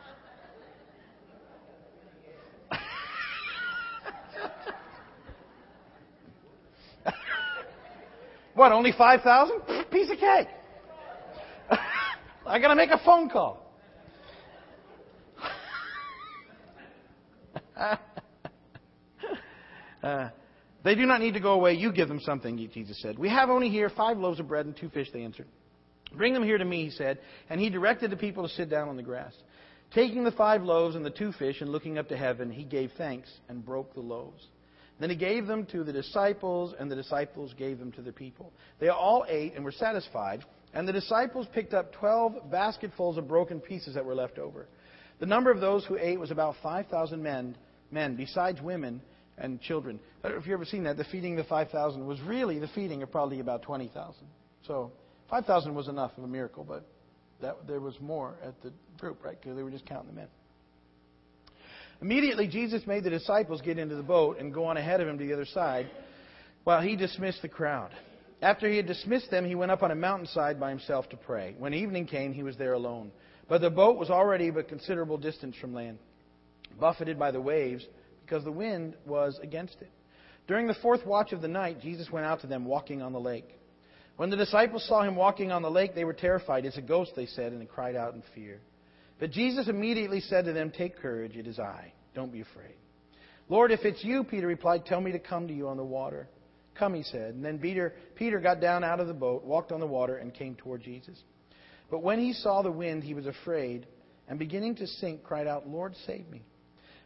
What, 8.56 8.72
only 8.72 8.90
5,000? 8.90 9.60
Piece 9.90 10.10
of 10.10 10.18
cake. 10.18 10.48
I 12.46 12.58
got 12.58 12.68
to 12.68 12.74
make 12.74 12.90
a 12.90 12.98
phone 13.04 13.28
call. 13.28 13.62
uh, 20.02 20.30
they 20.82 20.94
do 20.94 21.04
not 21.04 21.20
need 21.20 21.34
to 21.34 21.40
go 21.40 21.52
away. 21.52 21.74
You 21.74 21.92
give 21.92 22.08
them 22.08 22.20
something, 22.20 22.56
Jesus 22.72 22.98
said. 23.02 23.18
We 23.18 23.28
have 23.28 23.50
only 23.50 23.68
here 23.68 23.90
five 23.90 24.16
loaves 24.16 24.40
of 24.40 24.48
bread 24.48 24.64
and 24.64 24.74
two 24.74 24.88
fish, 24.88 25.08
they 25.12 25.22
answered. 25.22 25.46
Bring 26.14 26.32
them 26.32 26.42
here 26.42 26.56
to 26.56 26.64
me, 26.64 26.84
he 26.84 26.90
said. 26.90 27.18
And 27.50 27.60
he 27.60 27.68
directed 27.68 28.10
the 28.10 28.16
people 28.16 28.48
to 28.48 28.54
sit 28.54 28.70
down 28.70 28.88
on 28.88 28.96
the 28.96 29.02
grass. 29.02 29.34
Taking 29.92 30.24
the 30.24 30.32
five 30.32 30.62
loaves 30.62 30.96
and 30.96 31.04
the 31.04 31.10
two 31.10 31.32
fish 31.32 31.60
and 31.60 31.70
looking 31.70 31.98
up 31.98 32.08
to 32.08 32.16
heaven, 32.16 32.50
he 32.50 32.64
gave 32.64 32.92
thanks 32.96 33.28
and 33.48 33.64
broke 33.64 33.92
the 33.92 34.00
loaves. 34.00 34.46
Then 34.98 35.10
he 35.10 35.16
gave 35.16 35.46
them 35.46 35.66
to 35.66 35.84
the 35.84 35.92
disciples, 35.92 36.74
and 36.78 36.90
the 36.90 36.96
disciples 36.96 37.52
gave 37.58 37.78
them 37.78 37.92
to 37.92 38.02
the 38.02 38.12
people. 38.12 38.52
They 38.80 38.88
all 38.88 39.24
ate 39.28 39.54
and 39.54 39.64
were 39.64 39.72
satisfied, 39.72 40.44
and 40.72 40.88
the 40.88 40.92
disciples 40.92 41.46
picked 41.52 41.74
up 41.74 41.92
twelve 41.92 42.50
basketfuls 42.50 43.18
of 43.18 43.28
broken 43.28 43.60
pieces 43.60 43.94
that 43.94 44.04
were 44.04 44.14
left 44.14 44.38
over. 44.38 44.66
The 45.18 45.26
number 45.26 45.50
of 45.50 45.60
those 45.60 45.84
who 45.84 45.96
ate 45.96 46.20
was 46.20 46.30
about 46.30 46.56
5,000 46.62 47.22
men, 47.22 47.56
men, 47.90 48.16
besides 48.16 48.60
women 48.60 49.00
and 49.38 49.60
children. 49.60 49.98
I 50.22 50.28
don't 50.28 50.36
know 50.36 50.40
if 50.40 50.46
you've 50.46 50.54
ever 50.54 50.64
seen 50.64 50.84
that. 50.84 50.96
The 50.96 51.04
feeding 51.04 51.38
of 51.38 51.44
the 51.44 51.48
5,000 51.48 52.06
was 52.06 52.20
really 52.22 52.58
the 52.58 52.68
feeding 52.68 53.02
of 53.02 53.10
probably 53.10 53.40
about 53.40 53.62
20,000. 53.62 54.14
So 54.66 54.92
5,000 55.30 55.74
was 55.74 55.88
enough 55.88 56.12
of 56.16 56.24
a 56.24 56.28
miracle, 56.28 56.64
but 56.64 56.86
that, 57.40 57.66
there 57.66 57.80
was 57.80 57.98
more 58.00 58.34
at 58.44 58.60
the 58.62 58.72
group, 58.98 59.24
right? 59.24 59.40
Because 59.40 59.56
they 59.56 59.62
were 59.62 59.70
just 59.70 59.86
counting 59.86 60.08
the 60.08 60.14
men. 60.14 60.28
Immediately, 62.02 62.48
Jesus 62.48 62.86
made 62.86 63.04
the 63.04 63.10
disciples 63.10 63.60
get 63.62 63.78
into 63.78 63.96
the 63.96 64.02
boat 64.02 64.38
and 64.38 64.52
go 64.52 64.66
on 64.66 64.76
ahead 64.76 65.00
of 65.00 65.08
him 65.08 65.18
to 65.18 65.24
the 65.24 65.32
other 65.32 65.46
side 65.46 65.90
while 66.64 66.80
he 66.82 66.96
dismissed 66.96 67.42
the 67.42 67.48
crowd. 67.48 67.90
After 68.42 68.68
he 68.68 68.76
had 68.76 68.86
dismissed 68.86 69.30
them, 69.30 69.46
he 69.46 69.54
went 69.54 69.70
up 69.70 69.82
on 69.82 69.90
a 69.90 69.94
mountainside 69.94 70.60
by 70.60 70.70
himself 70.70 71.08
to 71.08 71.16
pray. 71.16 71.54
When 71.58 71.72
evening 71.72 72.06
came, 72.06 72.32
he 72.34 72.42
was 72.42 72.56
there 72.56 72.74
alone. 72.74 73.12
But 73.48 73.60
the 73.60 73.70
boat 73.70 73.96
was 73.96 74.10
already 74.10 74.48
a 74.48 74.62
considerable 74.62 75.16
distance 75.16 75.56
from 75.56 75.72
land, 75.72 75.98
buffeted 76.78 77.18
by 77.18 77.30
the 77.30 77.40
waves, 77.40 77.86
because 78.24 78.44
the 78.44 78.52
wind 78.52 78.94
was 79.06 79.38
against 79.42 79.80
it. 79.80 79.90
During 80.46 80.66
the 80.66 80.74
fourth 80.74 81.06
watch 81.06 81.32
of 81.32 81.40
the 81.40 81.48
night, 81.48 81.80
Jesus 81.80 82.10
went 82.10 82.26
out 82.26 82.40
to 82.40 82.46
them 82.46 82.64
walking 82.64 83.00
on 83.00 83.12
the 83.12 83.20
lake. 83.20 83.48
When 84.16 84.30
the 84.30 84.36
disciples 84.36 84.86
saw 84.86 85.02
him 85.02 85.16
walking 85.16 85.50
on 85.50 85.62
the 85.62 85.70
lake, 85.70 85.94
they 85.94 86.04
were 86.04 86.12
terrified. 86.12 86.64
It's 86.64 86.76
a 86.76 86.82
ghost, 86.82 87.12
they 87.16 87.26
said, 87.26 87.52
and 87.52 87.60
they 87.60 87.66
cried 87.66 87.96
out 87.96 88.14
in 88.14 88.22
fear. 88.34 88.60
But 89.18 89.30
Jesus 89.30 89.68
immediately 89.68 90.20
said 90.20 90.44
to 90.44 90.52
them, 90.52 90.70
Take 90.70 90.98
courage, 90.98 91.36
it 91.36 91.46
is 91.46 91.58
I. 91.58 91.92
Don't 92.14 92.32
be 92.32 92.40
afraid. 92.40 92.74
Lord, 93.48 93.70
if 93.70 93.80
it's 93.84 94.04
you, 94.04 94.24
Peter 94.24 94.46
replied, 94.46 94.84
Tell 94.86 95.00
me 95.00 95.12
to 95.12 95.18
come 95.18 95.48
to 95.48 95.54
you 95.54 95.68
on 95.68 95.76
the 95.76 95.84
water. 95.84 96.28
Come, 96.78 96.94
he 96.94 97.02
said. 97.02 97.34
And 97.34 97.44
then 97.44 97.58
Peter, 97.58 97.94
Peter 98.16 98.40
got 98.40 98.60
down 98.60 98.84
out 98.84 99.00
of 99.00 99.06
the 99.06 99.14
boat, 99.14 99.44
walked 99.44 99.72
on 99.72 99.80
the 99.80 99.86
water, 99.86 100.16
and 100.16 100.34
came 100.34 100.54
toward 100.56 100.82
Jesus. 100.82 101.18
But 101.90 102.02
when 102.02 102.18
he 102.18 102.32
saw 102.32 102.62
the 102.62 102.72
wind, 102.72 103.04
he 103.04 103.14
was 103.14 103.26
afraid, 103.26 103.86
and 104.28 104.38
beginning 104.38 104.74
to 104.76 104.86
sink, 104.86 105.22
cried 105.22 105.46
out, 105.46 105.68
Lord, 105.68 105.94
save 106.06 106.28
me. 106.28 106.42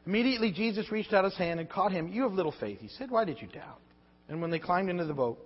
Immediately 0.06 0.52
Jesus 0.52 0.90
reached 0.90 1.12
out 1.12 1.24
his 1.24 1.36
hand 1.36 1.60
and 1.60 1.68
caught 1.68 1.92
him. 1.92 2.08
You 2.08 2.22
have 2.22 2.32
little 2.32 2.54
faith, 2.58 2.80
he 2.80 2.88
said. 2.88 3.10
Why 3.10 3.24
did 3.24 3.40
you 3.40 3.48
doubt? 3.48 3.78
And 4.28 4.40
when 4.40 4.50
they 4.50 4.58
climbed 4.58 4.88
into 4.88 5.04
the 5.04 5.14
boat, 5.14 5.38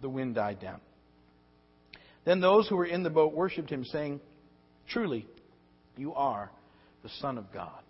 the 0.00 0.08
wind 0.08 0.34
died 0.34 0.60
down. 0.60 0.80
Then 2.24 2.40
those 2.40 2.68
who 2.68 2.76
were 2.76 2.86
in 2.86 3.02
the 3.02 3.10
boat 3.10 3.34
worshipped 3.34 3.70
him, 3.70 3.84
saying, 3.84 4.20
Truly, 4.88 5.26
you 5.98 6.14
are 6.14 6.50
the 7.02 7.08
Son 7.20 7.38
of 7.38 7.52
God. 7.52 7.82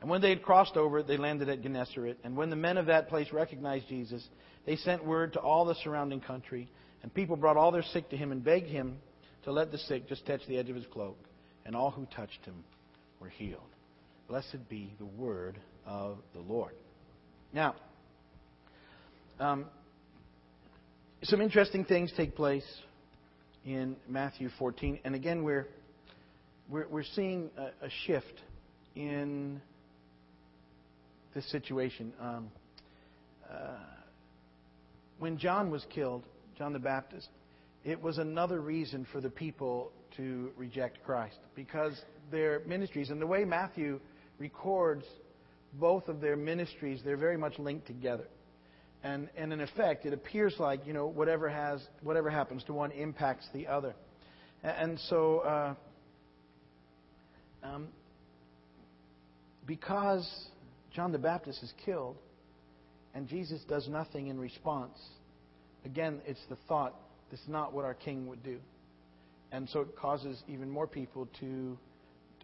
And 0.00 0.08
when 0.08 0.20
they 0.20 0.30
had 0.30 0.42
crossed 0.42 0.76
over, 0.76 1.02
they 1.02 1.16
landed 1.16 1.48
at 1.48 1.62
Gennesaret. 1.62 2.18
And 2.22 2.36
when 2.36 2.50
the 2.50 2.56
men 2.56 2.76
of 2.76 2.86
that 2.86 3.08
place 3.08 3.32
recognized 3.32 3.88
Jesus, 3.88 4.24
they 4.64 4.76
sent 4.76 5.04
word 5.04 5.32
to 5.32 5.40
all 5.40 5.64
the 5.64 5.74
surrounding 5.82 6.20
country. 6.20 6.68
And 7.02 7.12
people 7.12 7.36
brought 7.36 7.56
all 7.56 7.72
their 7.72 7.82
sick 7.82 8.10
to 8.10 8.16
him 8.16 8.30
and 8.32 8.42
begged 8.42 8.68
him 8.68 8.98
to 9.44 9.52
let 9.52 9.72
the 9.72 9.78
sick 9.78 10.08
just 10.08 10.26
touch 10.26 10.40
the 10.46 10.56
edge 10.56 10.68
of 10.68 10.76
his 10.76 10.86
cloak. 10.86 11.18
And 11.66 11.74
all 11.74 11.90
who 11.90 12.06
touched 12.06 12.44
him 12.44 12.64
were 13.20 13.28
healed. 13.28 13.60
Blessed 14.28 14.68
be 14.68 14.92
the 14.98 15.06
word 15.06 15.58
of 15.86 16.18
the 16.32 16.40
Lord. 16.40 16.74
Now, 17.52 17.74
um, 19.40 19.66
some 21.22 21.40
interesting 21.40 21.84
things 21.84 22.12
take 22.16 22.36
place 22.36 22.66
in 23.64 23.96
Matthew 24.08 24.50
14. 24.58 25.00
And 25.04 25.14
again, 25.14 25.42
we're, 25.42 25.66
we're, 26.68 26.86
we're 26.88 27.04
seeing 27.14 27.50
a, 27.56 27.86
a 27.86 27.90
shift 28.06 28.42
in 28.94 29.60
this 31.34 31.50
situation. 31.50 32.12
Um, 32.20 32.50
uh, 33.50 33.54
when 35.18 35.38
John 35.38 35.70
was 35.70 35.84
killed, 35.90 36.24
John 36.56 36.72
the 36.72 36.78
Baptist, 36.78 37.28
it 37.84 38.02
was 38.02 38.18
another 38.18 38.60
reason 38.60 39.06
for 39.12 39.20
the 39.20 39.30
people 39.30 39.92
to 40.16 40.50
reject 40.56 41.02
Christ 41.04 41.38
because 41.54 42.00
their 42.30 42.60
ministries 42.66 43.10
and 43.10 43.20
the 43.20 43.26
way 43.26 43.44
Matthew 43.44 44.00
records 44.38 45.04
both 45.74 46.08
of 46.08 46.20
their 46.20 46.36
ministries, 46.36 47.00
they're 47.04 47.16
very 47.16 47.36
much 47.36 47.58
linked 47.58 47.86
together. 47.86 48.26
And, 49.02 49.28
and 49.36 49.52
in 49.52 49.60
effect, 49.60 50.06
it 50.06 50.12
appears 50.12 50.54
like 50.58 50.86
you 50.86 50.92
know 50.92 51.06
whatever 51.06 51.48
has 51.48 51.80
whatever 52.02 52.30
happens 52.30 52.64
to 52.64 52.72
one 52.72 52.90
impacts 52.90 53.46
the 53.54 53.68
other. 53.68 53.94
And 54.64 54.98
so, 55.08 55.38
uh, 55.38 55.74
um, 57.62 57.88
because 59.66 60.28
John 60.94 61.12
the 61.12 61.18
Baptist 61.18 61.62
is 61.62 61.72
killed, 61.84 62.16
and 63.14 63.28
Jesus 63.28 63.60
does 63.68 63.88
nothing 63.88 64.28
in 64.28 64.38
response. 64.38 64.98
Again, 65.84 66.20
it's 66.26 66.40
the 66.48 66.56
thought, 66.68 66.94
this 67.30 67.40
is 67.40 67.48
not 67.48 67.72
what 67.72 67.84
our 67.84 67.94
king 67.94 68.26
would 68.26 68.42
do. 68.42 68.58
And 69.52 69.68
so 69.70 69.80
it 69.80 69.96
causes 69.96 70.42
even 70.48 70.68
more 70.68 70.86
people 70.86 71.28
to 71.40 71.78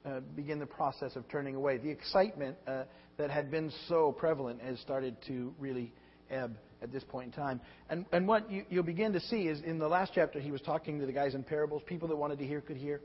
uh, 0.04 0.21
begin 0.37 0.59
the 0.59 0.66
process 0.66 1.16
of 1.16 1.28
turning 1.28 1.54
away. 1.54 1.78
The 1.78 1.90
excitement 1.90 2.56
uh, 2.66 2.85
that 3.16 3.30
had 3.30 3.50
been 3.50 3.73
so 3.88 4.12
prevalent 4.12 4.61
has 4.62 4.78
started 4.80 5.16
to 5.26 5.54
really 5.59 5.92
ebb 6.30 6.56
at 6.83 6.92
this 6.92 7.04
point 7.04 7.26
in 7.26 7.33
time. 7.33 7.61
And, 7.88 8.04
and 8.12 8.26
what 8.28 8.50
you, 8.50 8.64
you'll 8.68 8.83
begin 8.83 9.12
to 9.12 9.21
see 9.21 9.49
is 9.49 9.61
in 9.62 9.78
the 9.78 9.88
last 9.88 10.12
chapter, 10.14 10.40
he 10.40 10.50
was 10.50 10.61
talking 10.61 11.00
to 11.00 11.06
the 11.06 11.12
guys 11.12 11.35
in 11.35 11.42
parables. 11.42 11.83
People 11.87 12.09
that 12.09 12.16
wanted 12.16 12.38
to 12.38 12.47
hear 12.47 12.61
could 12.61 12.76
hear. 12.76 13.00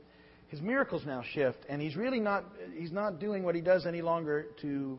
His 0.50 0.60
miracles 0.60 1.02
now 1.06 1.22
shift, 1.32 1.64
and 1.68 1.80
he's 1.80 1.94
really 1.94 2.18
not, 2.18 2.44
he's 2.76 2.90
not 2.90 3.20
doing 3.20 3.44
what 3.44 3.54
he 3.54 3.60
does 3.60 3.86
any 3.86 4.02
longer 4.02 4.46
to 4.62 4.98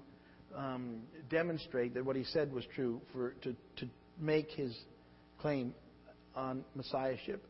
um, 0.56 1.02
demonstrate 1.30 1.94
that 1.94 2.06
what 2.06 2.16
he 2.16 2.24
said 2.24 2.54
was 2.54 2.64
true, 2.74 3.02
for, 3.12 3.32
to, 3.42 3.54
to 3.76 3.90
make 4.18 4.50
his 4.52 4.74
claim 5.40 5.74
on 6.36 6.64
messiahship. 6.74 7.46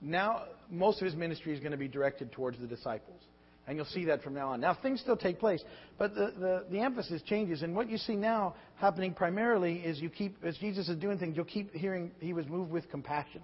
Now, 0.00 0.44
most 0.70 1.02
of 1.02 1.04
his 1.04 1.14
ministry 1.14 1.52
is 1.52 1.60
going 1.60 1.72
to 1.72 1.78
be 1.78 1.86
directed 1.86 2.32
towards 2.32 2.58
the 2.58 2.66
disciples. 2.66 3.20
And 3.66 3.76
you'll 3.76 3.86
see 3.86 4.06
that 4.06 4.22
from 4.22 4.32
now 4.32 4.48
on. 4.48 4.60
Now, 4.60 4.74
things 4.80 5.00
still 5.00 5.16
take 5.16 5.38
place, 5.38 5.62
but 5.98 6.14
the, 6.14 6.32
the, 6.38 6.64
the, 6.70 6.80
emphasis 6.80 7.20
changes. 7.22 7.62
And 7.62 7.76
what 7.76 7.90
you 7.90 7.98
see 7.98 8.16
now 8.16 8.54
happening 8.76 9.12
primarily 9.12 9.76
is 9.76 10.00
you 10.00 10.08
keep, 10.08 10.36
as 10.44 10.56
Jesus 10.58 10.88
is 10.88 10.96
doing 10.96 11.18
things, 11.18 11.36
you'll 11.36 11.44
keep 11.46 11.74
hearing 11.74 12.10
he 12.20 12.32
was 12.32 12.46
moved 12.46 12.70
with 12.70 12.90
compassion. 12.90 13.42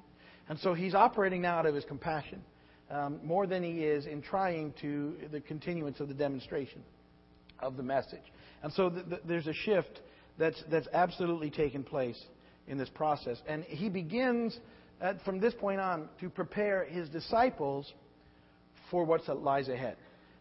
And 0.48 0.58
so 0.58 0.72
he's 0.72 0.94
operating 0.94 1.42
now 1.42 1.58
out 1.58 1.66
of 1.66 1.74
his 1.74 1.84
compassion 1.84 2.42
um, 2.90 3.20
more 3.22 3.46
than 3.46 3.62
he 3.62 3.84
is 3.84 4.06
in 4.06 4.20
trying 4.22 4.74
to 4.80 5.14
the 5.30 5.40
continuance 5.40 6.00
of 6.00 6.08
the 6.08 6.14
demonstration 6.14 6.82
of 7.60 7.76
the 7.76 7.82
message. 7.82 8.32
And 8.62 8.72
so 8.72 8.90
th- 8.90 9.08
th- 9.08 9.22
there's 9.26 9.46
a 9.46 9.52
shift 9.52 10.00
that's, 10.38 10.62
that's 10.70 10.88
absolutely 10.92 11.50
taken 11.50 11.82
place 11.84 12.20
in 12.66 12.78
this 12.78 12.88
process. 12.88 13.38
And 13.46 13.64
he 13.64 13.88
begins 13.88 14.58
at, 15.00 15.22
from 15.24 15.40
this 15.40 15.54
point 15.54 15.80
on 15.80 16.08
to 16.20 16.28
prepare 16.28 16.84
his 16.84 17.08
disciples 17.08 17.92
for 18.90 19.04
what 19.04 19.26
lies 19.42 19.68
ahead. 19.68 19.96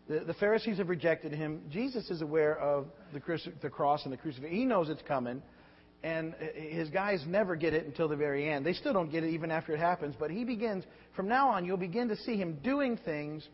The, 0.08 0.22
the 0.22 0.34
Pharisees 0.34 0.77
have 0.77 0.89
rejected 0.89 1.32
him. 1.32 1.62
Jesus 1.70 2.10
is 2.10 2.22
aware 2.22 2.58
of 2.58 2.88
the, 3.13 3.22
the 3.62 3.70
cross 3.70 4.03
and 4.03 4.13
the 4.13 4.18
crucifixion. 4.18 4.58
He 4.58 4.65
knows 4.65 4.89
it's 4.89 5.03
coming. 5.08 5.41
And 6.01 6.34
his 6.56 6.89
guys 6.89 7.22
never 7.27 7.58
get 7.58 7.74
it 7.74 7.86
until 7.86 8.08
the 8.08 8.15
very 8.15 8.50
end. 8.50 8.65
They 8.65 8.74
still 8.74 8.94
don't 8.94 9.12
get 9.12 9.24
it 9.24 9.32
even 9.32 9.51
after 9.51 9.74
it 9.74 9.79
happens. 9.79 10.15
But 10.18 10.32
he 10.32 10.46
begins, 10.46 10.86
from 11.15 11.27
now 11.27 11.50
on, 11.50 11.65
you'll 11.65 11.77
begin 11.77 12.08
to 12.08 12.15
see 12.15 12.38
him 12.38 12.58
doing 12.63 12.98
things 13.03 13.46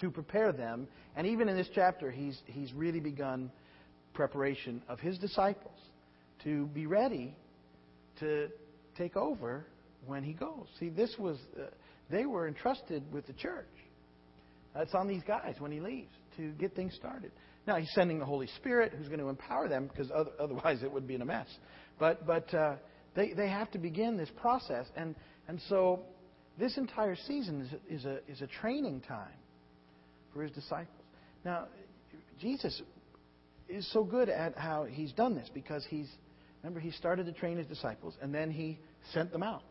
to 0.00 0.10
prepare 0.10 0.52
them. 0.52 0.88
And 1.14 1.26
even 1.26 1.48
in 1.48 1.56
this 1.56 1.68
chapter, 1.74 2.10
he's, 2.10 2.40
he's 2.46 2.72
really 2.72 3.00
begun 3.00 3.50
preparation 4.14 4.82
of 4.88 4.98
his 4.98 5.18
disciples 5.18 5.78
to 6.44 6.66
be 6.68 6.86
ready 6.86 7.34
to 8.20 8.48
take 8.96 9.16
over 9.16 9.66
when 10.06 10.22
he 10.22 10.32
goes. 10.32 10.66
See, 10.78 10.88
this 10.88 11.14
was, 11.18 11.36
uh, 11.58 11.66
they 12.10 12.24
were 12.24 12.48
entrusted 12.48 13.02
with 13.12 13.26
the 13.26 13.34
church. 13.34 13.66
It's 14.76 14.94
on 14.94 15.06
these 15.06 15.22
guys 15.26 15.56
when 15.58 15.72
he 15.72 15.80
leaves 15.80 16.12
to 16.36 16.52
get 16.52 16.74
things 16.74 16.94
started. 16.94 17.32
Now, 17.66 17.76
he's 17.76 17.90
sending 17.94 18.18
the 18.18 18.24
Holy 18.24 18.46
Spirit 18.56 18.92
who's 18.96 19.08
going 19.08 19.20
to 19.20 19.28
empower 19.28 19.68
them 19.68 19.88
because 19.88 20.10
otherwise 20.38 20.82
it 20.82 20.90
would 20.90 21.06
be 21.06 21.14
in 21.14 21.22
a 21.22 21.26
mess. 21.26 21.48
But, 22.00 22.26
but 22.26 22.52
uh, 22.52 22.76
they, 23.14 23.34
they 23.34 23.48
have 23.48 23.70
to 23.72 23.78
begin 23.78 24.16
this 24.16 24.30
process. 24.40 24.86
And, 24.96 25.14
and 25.46 25.60
so 25.68 26.00
this 26.58 26.76
entire 26.78 27.14
season 27.14 27.60
is, 27.60 28.00
is, 28.00 28.04
a, 28.06 28.18
is 28.26 28.40
a 28.40 28.46
training 28.48 29.02
time 29.02 29.28
for 30.32 30.42
his 30.42 30.50
disciples. 30.50 31.04
Now, 31.44 31.66
Jesus 32.40 32.80
is 33.68 33.90
so 33.92 34.02
good 34.02 34.28
at 34.28 34.56
how 34.56 34.84
he's 34.84 35.12
done 35.12 35.34
this 35.34 35.48
because 35.52 35.84
he's, 35.88 36.08
remember, 36.62 36.80
he 36.80 36.90
started 36.90 37.26
to 37.26 37.32
train 37.32 37.58
his 37.58 37.66
disciples 37.66 38.14
and 38.22 38.34
then 38.34 38.50
he 38.50 38.78
sent 39.12 39.30
them 39.30 39.42
out 39.42 39.62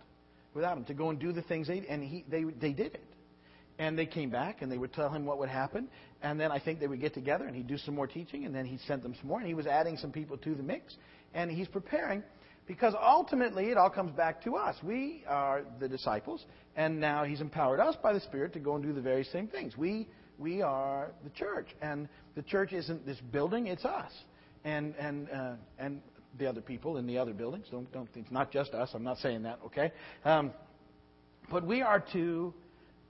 without 0.53 0.77
him 0.77 0.85
to 0.85 0.93
go 0.93 1.09
and 1.09 1.19
do 1.19 1.31
the 1.31 1.41
things 1.43 1.67
they, 1.67 1.83
and 1.89 2.03
he, 2.03 2.23
they, 2.29 2.43
they 2.43 2.73
did 2.73 2.93
it. 2.93 3.03
And 3.77 3.97
they 3.97 4.05
came 4.05 4.29
back 4.29 4.61
and 4.61 4.69
they 4.69 4.77
would 4.77 4.91
tell 4.91 5.09
him 5.09 5.25
what 5.25 5.39
would 5.39 5.47
happen. 5.47 5.87
And 6.21 6.37
then 6.37 6.51
I 6.51 6.59
think 6.59 6.81
they 6.81 6.87
would 6.87 6.99
get 6.99 7.13
together 7.13 7.45
and 7.45 7.55
he'd 7.55 7.67
do 7.67 7.77
some 7.77 7.95
more 7.95 8.07
teaching 8.07 8.45
and 8.45 8.53
then 8.53 8.65
he 8.65 8.77
sent 8.85 9.03
them 9.03 9.15
some 9.17 9.29
more. 9.29 9.39
And 9.39 9.47
he 9.47 9.53
was 9.53 9.67
adding 9.67 9.95
some 9.95 10.11
people 10.11 10.37
to 10.37 10.53
the 10.53 10.63
mix. 10.63 10.95
And 11.33 11.51
he's 11.51 11.67
preparing 11.67 12.23
because 12.67 12.93
ultimately 13.01 13.71
it 13.71 13.77
all 13.77 13.89
comes 13.89 14.11
back 14.11 14.43
to 14.43 14.55
us. 14.55 14.75
We 14.83 15.23
are 15.27 15.63
the 15.79 15.87
disciples. 15.87 16.45
And 16.75 16.99
now 16.99 17.23
he's 17.23 17.41
empowered 17.41 17.79
us 17.79 17.95
by 18.01 18.13
the 18.13 18.19
Spirit 18.19 18.53
to 18.53 18.59
go 18.59 18.75
and 18.75 18.83
do 18.83 18.93
the 18.93 19.01
very 19.01 19.23
same 19.23 19.47
things. 19.47 19.75
We, 19.75 20.07
we 20.37 20.61
are 20.61 21.11
the 21.23 21.31
church. 21.31 21.67
And 21.81 22.07
the 22.35 22.43
church 22.43 22.73
isn't 22.73 23.05
this 23.05 23.17
building, 23.31 23.67
it's 23.67 23.85
us. 23.85 24.11
And, 24.63 24.93
and, 24.99 25.29
uh, 25.29 25.53
and 25.77 26.01
the 26.37 26.47
other 26.47 26.61
people 26.61 26.97
in 26.97 27.07
the 27.07 27.17
other 27.17 27.33
buildings. 27.33 27.65
Don't, 27.71 27.91
don't, 27.91 28.07
it's 28.15 28.31
not 28.31 28.51
just 28.51 28.73
us. 28.73 28.91
I'm 28.93 29.03
not 29.03 29.17
saying 29.17 29.43
that, 29.43 29.59
okay? 29.65 29.91
Um, 30.23 30.51
but 31.49 31.65
we 31.65 31.81
are 31.81 32.03
to 32.13 32.53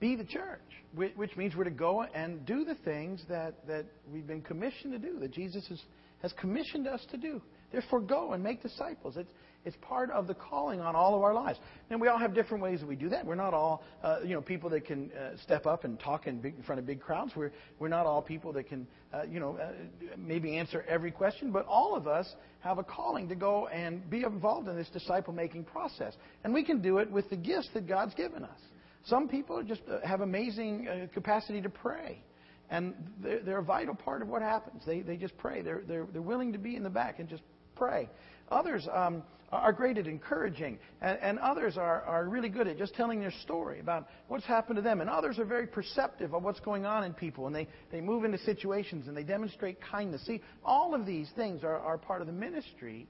be 0.00 0.16
the 0.16 0.24
church, 0.24 0.60
which 0.94 1.36
means 1.36 1.54
we're 1.54 1.64
to 1.64 1.70
go 1.70 2.02
and 2.02 2.46
do 2.46 2.64
the 2.64 2.76
things 2.76 3.22
that, 3.28 3.66
that 3.66 3.84
we've 4.10 4.26
been 4.26 4.40
commissioned 4.40 4.92
to 4.94 4.98
do, 4.98 5.18
that 5.18 5.32
Jesus 5.32 5.66
has, 5.68 5.82
has 6.22 6.32
commissioned 6.40 6.88
us 6.88 7.04
to 7.10 7.18
do. 7.18 7.42
Therefore, 7.72 8.00
go 8.00 8.32
and 8.32 8.42
make 8.42 8.62
disciples. 8.62 9.16
It's, 9.16 9.30
it's 9.64 9.76
part 9.82 10.10
of 10.10 10.26
the 10.26 10.34
calling 10.34 10.80
on 10.80 10.96
all 10.96 11.14
of 11.14 11.22
our 11.22 11.34
lives. 11.34 11.58
And 11.90 12.00
we 12.00 12.08
all 12.08 12.18
have 12.18 12.34
different 12.34 12.62
ways 12.62 12.80
that 12.80 12.86
we 12.86 12.96
do 12.96 13.08
that. 13.10 13.26
We're 13.26 13.34
not 13.34 13.52
all, 13.52 13.84
uh, 14.02 14.20
you 14.24 14.34
know, 14.34 14.40
people 14.40 14.70
that 14.70 14.86
can 14.86 15.10
uh, 15.12 15.36
step 15.42 15.66
up 15.66 15.84
and 15.84 16.00
talk 16.00 16.26
in, 16.26 16.40
big, 16.40 16.56
in 16.56 16.62
front 16.62 16.78
of 16.78 16.86
big 16.86 17.00
crowds. 17.00 17.32
We're, 17.36 17.52
we're 17.78 17.88
not 17.88 18.06
all 18.06 18.22
people 18.22 18.52
that 18.54 18.68
can, 18.68 18.86
uh, 19.12 19.22
you 19.30 19.38
know, 19.38 19.58
uh, 19.58 19.72
maybe 20.16 20.56
answer 20.56 20.84
every 20.88 21.10
question. 21.10 21.52
But 21.52 21.66
all 21.66 21.94
of 21.94 22.08
us 22.08 22.34
have 22.60 22.78
a 22.78 22.84
calling 22.84 23.28
to 23.28 23.34
go 23.34 23.66
and 23.68 24.08
be 24.08 24.22
involved 24.22 24.68
in 24.68 24.76
this 24.76 24.88
disciple 24.88 25.34
making 25.34 25.64
process. 25.64 26.14
And 26.42 26.54
we 26.54 26.64
can 26.64 26.80
do 26.80 26.98
it 26.98 27.10
with 27.10 27.28
the 27.28 27.36
gifts 27.36 27.68
that 27.74 27.86
God's 27.86 28.14
given 28.14 28.44
us. 28.44 28.58
Some 29.04 29.28
people 29.28 29.62
just 29.62 29.82
uh, 29.90 30.06
have 30.06 30.22
amazing 30.22 30.88
uh, 30.88 31.06
capacity 31.12 31.60
to 31.60 31.70
pray. 31.70 32.22
And 32.70 32.94
they're, 33.20 33.40
they're, 33.40 33.58
a 33.58 33.64
vital 33.64 33.94
part 33.94 34.22
of 34.22 34.28
what 34.28 34.42
happens. 34.42 34.82
They, 34.86 35.00
they 35.00 35.16
just 35.16 35.36
pray. 35.36 35.60
They're, 35.60 35.82
they're, 35.86 36.06
they're 36.12 36.22
willing 36.22 36.52
to 36.52 36.58
be 36.58 36.76
in 36.76 36.84
the 36.84 36.90
back 36.90 37.18
and 37.18 37.28
just 37.28 37.42
pray. 37.80 38.10
Others 38.50 38.86
um, 38.92 39.22
are 39.50 39.72
great 39.72 39.96
at 39.96 40.06
encouraging, 40.06 40.78
and, 41.00 41.18
and 41.22 41.38
others 41.38 41.78
are, 41.78 42.02
are 42.02 42.28
really 42.28 42.50
good 42.50 42.68
at 42.68 42.76
just 42.76 42.94
telling 42.94 43.20
their 43.20 43.32
story 43.42 43.80
about 43.80 44.06
what's 44.28 44.44
happened 44.44 44.76
to 44.76 44.82
them. 44.82 45.00
And 45.00 45.08
others 45.08 45.38
are 45.38 45.46
very 45.46 45.66
perceptive 45.66 46.34
of 46.34 46.42
what's 46.42 46.60
going 46.60 46.84
on 46.84 47.04
in 47.04 47.14
people, 47.14 47.46
and 47.46 47.56
they, 47.56 47.66
they 47.90 48.02
move 48.02 48.24
into 48.24 48.38
situations 48.38 49.08
and 49.08 49.16
they 49.16 49.22
demonstrate 49.22 49.78
kindness. 49.80 50.26
See, 50.26 50.42
all 50.62 50.94
of 50.94 51.06
these 51.06 51.30
things 51.36 51.64
are, 51.64 51.78
are 51.78 51.96
part 51.96 52.20
of 52.20 52.26
the 52.26 52.34
ministry 52.34 53.06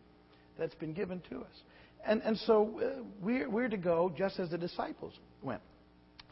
that's 0.57 0.77
been 0.77 0.95
given 0.95 1.21
to 1.31 1.41
us. 1.41 1.57
And, 2.07 2.23
and 2.23 2.39
so 2.39 2.81
uh, 2.81 3.03
we're, 3.21 3.51
we're 3.51 3.69
to 3.69 3.77
go 3.77 4.13
just 4.17 4.39
as 4.39 4.51
the 4.51 4.59
disciples 4.59 5.15
went. 5.43 5.63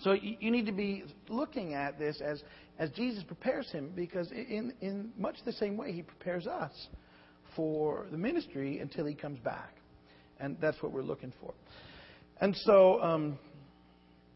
So 0.01 0.13
you, 0.13 0.37
you 0.39 0.51
need 0.53 0.67
to 0.67 0.73
be 0.73 1.05
looking 1.29 1.75
at 1.75 1.99
this 1.99 2.21
as, 2.25 2.41
as 2.79 2.91
Jesus 2.91 3.25
prepares 3.25 3.69
him, 3.73 3.91
because 3.97 4.31
in, 4.31 4.73
in 4.81 5.11
much 5.19 5.37
the 5.45 5.53
same 5.53 5.77
way 5.77 5.91
he 5.93 6.03
prepares 6.03 6.47
us 6.47 6.73
for 7.59 8.07
the 8.13 8.17
ministry 8.17 8.79
until 8.79 9.05
he 9.05 9.15
comes 9.15 9.41
back. 9.41 9.75
And 10.39 10.57
that's 10.61 10.81
what 10.81 10.93
we're 10.93 11.03
looking 11.03 11.33
for. 11.41 11.53
And 12.41 12.55
so, 12.55 13.03
um, 13.03 13.37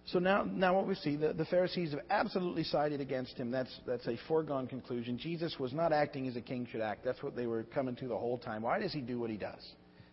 so 0.06 0.18
now, 0.18 0.42
now 0.42 0.74
what 0.74 0.88
we 0.88 0.96
see, 0.96 1.14
the, 1.14 1.32
the 1.32 1.44
Pharisees 1.44 1.92
have 1.92 2.00
absolutely 2.10 2.64
sided 2.64 3.00
against 3.00 3.36
him. 3.36 3.52
That's, 3.52 3.72
that's 3.86 4.08
a 4.08 4.16
foregone 4.26 4.66
conclusion. 4.66 5.18
Jesus 5.18 5.54
was 5.60 5.72
not 5.72 5.92
acting 5.92 6.26
as 6.26 6.34
a 6.34 6.40
king 6.40 6.66
should 6.72 6.80
act. 6.80 7.04
That's 7.04 7.22
what 7.22 7.36
they 7.36 7.46
were 7.46 7.62
coming 7.62 7.94
to 7.94 8.08
the 8.08 8.18
whole 8.18 8.38
time. 8.38 8.62
Why 8.62 8.80
does 8.80 8.92
he 8.92 9.00
do 9.00 9.20
what 9.20 9.30
he 9.30 9.36
does? 9.36 9.64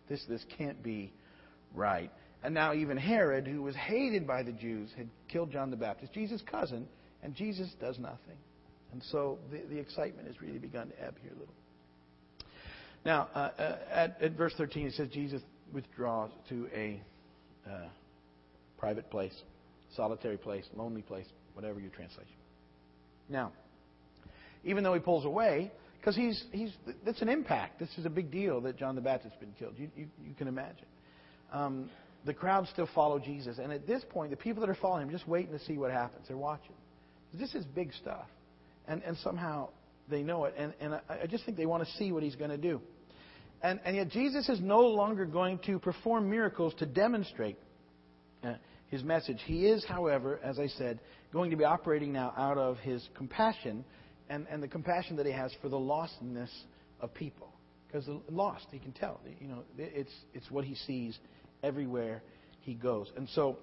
This, 0.08 0.24
this 0.28 0.44
can't 0.56 0.80
be 0.80 1.12
right. 1.74 2.12
And 2.44 2.54
now 2.54 2.74
even 2.74 2.96
Herod, 2.96 3.44
who 3.48 3.60
was 3.60 3.74
hated 3.74 4.24
by 4.24 4.44
the 4.44 4.52
Jews, 4.52 4.90
had 4.96 5.08
killed 5.28 5.50
John 5.50 5.72
the 5.72 5.76
Baptist, 5.76 6.12
Jesus' 6.12 6.42
cousin, 6.48 6.86
and 7.24 7.34
Jesus 7.34 7.70
does 7.80 7.98
nothing. 7.98 8.38
And 8.92 9.02
so 9.10 9.40
the, 9.50 9.62
the 9.68 9.80
excitement 9.80 10.28
has 10.28 10.40
really 10.40 10.58
begun 10.58 10.90
to 10.90 11.02
ebb 11.02 11.16
here 11.20 11.32
a 11.32 11.38
little. 11.38 11.54
Now, 13.04 13.28
uh, 13.34 13.38
uh, 13.38 13.78
at, 13.90 14.20
at, 14.20 14.32
verse 14.32 14.52
13, 14.56 14.88
it 14.88 14.94
says 14.94 15.08
Jesus 15.08 15.42
withdraws 15.72 16.30
to 16.48 16.68
a 16.74 17.00
uh, 17.66 17.88
private 18.78 19.10
place, 19.10 19.34
solitary 19.96 20.36
place, 20.36 20.64
lonely 20.74 21.02
place, 21.02 21.26
whatever 21.54 21.80
your 21.80 21.90
translation. 21.90 22.34
Now, 23.28 23.52
even 24.64 24.84
though 24.84 24.94
he 24.94 25.00
pulls 25.00 25.24
away, 25.24 25.70
because 25.98 26.16
he's, 26.16 26.44
he's, 26.52 26.72
that's 27.04 27.22
an 27.22 27.28
impact. 27.28 27.78
This 27.78 27.90
is 27.96 28.06
a 28.06 28.10
big 28.10 28.30
deal 28.30 28.60
that 28.62 28.76
John 28.76 28.94
the 28.94 29.00
Baptist 29.00 29.34
has 29.34 29.40
been 29.40 29.54
killed. 29.58 29.74
You, 29.78 29.88
you, 29.96 30.08
you 30.26 30.34
can 30.34 30.48
imagine. 30.48 30.86
Um, 31.52 31.90
the 32.24 32.34
crowd 32.34 32.68
still 32.68 32.88
follow 32.94 33.18
Jesus. 33.18 33.58
And 33.58 33.72
at 33.72 33.86
this 33.86 34.02
point, 34.10 34.30
the 34.30 34.36
people 34.36 34.60
that 34.60 34.70
are 34.70 34.78
following 34.80 35.04
him 35.04 35.08
are 35.08 35.12
just 35.12 35.28
waiting 35.28 35.56
to 35.56 35.64
see 35.64 35.78
what 35.78 35.90
happens. 35.90 36.26
They're 36.28 36.36
watching. 36.36 36.74
This 37.32 37.54
is 37.54 37.64
big 37.64 37.92
stuff. 37.94 38.26
And, 38.86 39.02
and 39.04 39.16
somehow 39.18 39.68
they 40.10 40.22
know 40.22 40.44
it. 40.44 40.54
And, 40.56 40.74
and 40.80 40.94
I, 40.94 41.00
I 41.22 41.26
just 41.26 41.44
think 41.44 41.56
they 41.56 41.66
want 41.66 41.84
to 41.84 41.90
see 41.94 42.12
what 42.12 42.22
he's 42.22 42.36
going 42.36 42.50
to 42.50 42.58
do. 42.58 42.80
And, 43.62 43.78
and 43.84 43.96
yet, 43.96 44.08
Jesus 44.08 44.48
is 44.48 44.60
no 44.60 44.80
longer 44.80 45.26
going 45.26 45.58
to 45.66 45.78
perform 45.78 46.30
miracles 46.30 46.72
to 46.78 46.86
demonstrate 46.86 47.58
uh, 48.42 48.54
his 48.86 49.02
message. 49.02 49.38
He 49.44 49.66
is, 49.66 49.84
however, 49.86 50.40
as 50.42 50.58
I 50.58 50.66
said, 50.66 50.98
going 51.32 51.50
to 51.50 51.56
be 51.56 51.64
operating 51.64 52.12
now 52.12 52.32
out 52.36 52.56
of 52.58 52.78
his 52.78 53.06
compassion 53.14 53.84
and, 54.28 54.46
and 54.50 54.62
the 54.62 54.68
compassion 54.68 55.16
that 55.16 55.26
he 55.26 55.32
has 55.32 55.52
for 55.60 55.68
the 55.68 55.76
lostness 55.76 56.50
of 57.00 57.12
people. 57.12 57.52
Because 57.86 58.08
lost, 58.30 58.66
he 58.70 58.78
can 58.78 58.92
tell. 58.92 59.20
You 59.40 59.48
know, 59.48 59.64
it's, 59.76 60.12
it's 60.32 60.50
what 60.50 60.64
he 60.64 60.74
sees 60.74 61.18
everywhere 61.62 62.22
he 62.60 62.74
goes. 62.74 63.10
And 63.16 63.28
so, 63.30 63.58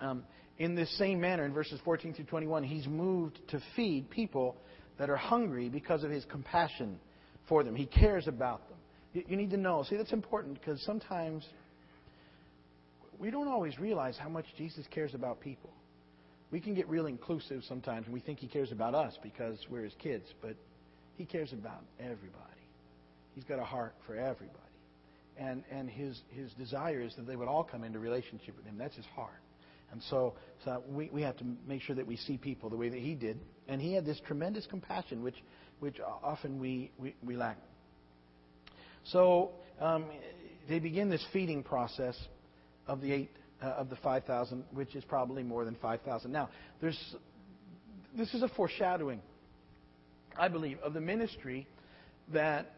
um, 0.00 0.24
in 0.58 0.74
this 0.74 0.90
same 0.98 1.20
manner, 1.20 1.44
in 1.44 1.52
verses 1.52 1.80
14 1.84 2.14
through 2.14 2.24
21, 2.26 2.64
he's 2.64 2.86
moved 2.86 3.38
to 3.48 3.60
feed 3.76 4.10
people 4.10 4.56
that 4.98 5.10
are 5.10 5.16
hungry 5.16 5.68
because 5.68 6.04
of 6.04 6.10
his 6.10 6.24
compassion 6.26 6.98
for 7.48 7.64
them. 7.64 7.74
He 7.74 7.86
cares 7.86 8.28
about 8.28 8.68
them. 8.68 8.78
You, 9.28 9.36
need 9.36 9.50
to 9.50 9.56
know. 9.56 9.82
See, 9.88 9.96
that's 9.96 10.12
important 10.12 10.60
because 10.60 10.80
sometimes 10.84 11.44
we 13.18 13.30
don't 13.30 13.48
always 13.48 13.78
realize 13.78 14.16
how 14.16 14.28
much 14.28 14.44
Jesus 14.56 14.84
cares 14.90 15.14
about 15.14 15.40
people. 15.40 15.70
We 16.52 16.60
can 16.60 16.74
get 16.74 16.88
real 16.88 17.06
inclusive 17.06 17.62
sometimes 17.68 18.06
and 18.06 18.14
we 18.14 18.20
think 18.20 18.38
he 18.38 18.46
cares 18.46 18.70
about 18.72 18.94
us 18.94 19.16
because 19.22 19.58
we're 19.68 19.84
his 19.84 19.94
kids, 19.98 20.24
but 20.40 20.54
he 21.16 21.24
cares 21.24 21.52
about 21.52 21.82
everybody. 21.98 22.20
He's 23.34 23.44
got 23.44 23.58
a 23.58 23.64
heart 23.64 23.94
for 24.06 24.16
everybody. 24.16 24.56
And, 25.36 25.64
and 25.72 25.88
his, 25.88 26.20
his 26.30 26.52
desire 26.52 27.00
is 27.00 27.14
that 27.16 27.26
they 27.26 27.36
would 27.36 27.48
all 27.48 27.64
come 27.64 27.82
into 27.82 27.98
relationship 27.98 28.56
with 28.56 28.66
him. 28.66 28.76
That's 28.78 28.96
his 28.96 29.06
heart. 29.06 29.42
And 29.92 30.02
so, 30.08 30.34
so 30.64 30.82
we, 30.88 31.10
we 31.12 31.22
have 31.22 31.36
to 31.38 31.44
make 31.66 31.82
sure 31.82 31.96
that 31.96 32.06
we 32.06 32.16
see 32.16 32.36
people 32.36 32.70
the 32.70 32.76
way 32.76 32.88
that 32.88 32.98
he 32.98 33.14
did. 33.14 33.38
And 33.68 33.80
he 33.80 33.92
had 33.94 34.04
this 34.04 34.20
tremendous 34.26 34.66
compassion, 34.66 35.22
which, 35.22 35.36
which 35.80 35.96
often 36.22 36.58
we, 36.60 36.90
we, 36.98 37.14
we 37.24 37.36
lack. 37.36 37.58
So 39.04 39.52
um, 39.80 40.06
they 40.68 40.78
begin 40.78 41.08
this 41.08 41.24
feeding 41.32 41.62
process 41.62 42.16
of 42.86 43.00
the 43.00 43.12
eight 43.12 43.30
uh, 43.62 43.66
of 43.66 43.90
the 43.90 43.96
5,000, 43.96 44.64
which 44.72 44.94
is 44.94 45.04
probably 45.04 45.42
more 45.42 45.64
than 45.64 45.76
5,000. 45.76 46.30
Now, 46.30 46.48
there's, 46.80 46.98
this 48.16 48.32
is 48.34 48.42
a 48.42 48.48
foreshadowing, 48.48 49.20
I 50.38 50.48
believe, 50.48 50.78
of 50.80 50.94
the 50.94 51.00
ministry 51.00 51.66
that 52.32 52.74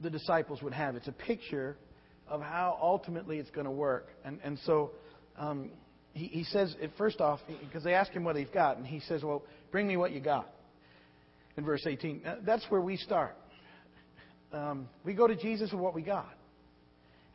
the 0.00 0.10
disciples 0.10 0.62
would 0.62 0.74
have. 0.74 0.96
It's 0.96 1.08
a 1.08 1.12
picture 1.12 1.76
of 2.28 2.40
how 2.40 2.78
ultimately 2.80 3.38
it's 3.38 3.50
going 3.50 3.64
to 3.64 3.70
work. 3.70 4.08
And, 4.24 4.38
and 4.42 4.58
so 4.64 4.92
um, 5.38 5.70
he, 6.12 6.26
he 6.26 6.44
says, 6.44 6.74
first 6.98 7.20
off, 7.20 7.40
because 7.60 7.82
they 7.84 7.94
ask 7.94 8.12
him 8.12 8.24
what 8.24 8.36
he's 8.36 8.48
got, 8.52 8.76
and 8.76 8.86
he 8.86 9.00
says, 9.00 9.22
Well, 9.22 9.42
bring 9.70 9.86
me 9.86 9.96
what 9.96 10.12
you 10.12 10.20
got. 10.20 10.48
In 11.56 11.64
verse 11.64 11.82
18. 11.86 12.22
That's 12.46 12.64
where 12.70 12.80
we 12.80 12.96
start. 12.96 13.36
Um, 14.52 14.88
we 15.04 15.14
go 15.14 15.26
to 15.26 15.36
Jesus 15.36 15.70
with 15.72 15.80
what 15.80 15.94
we 15.94 16.02
got. 16.02 16.32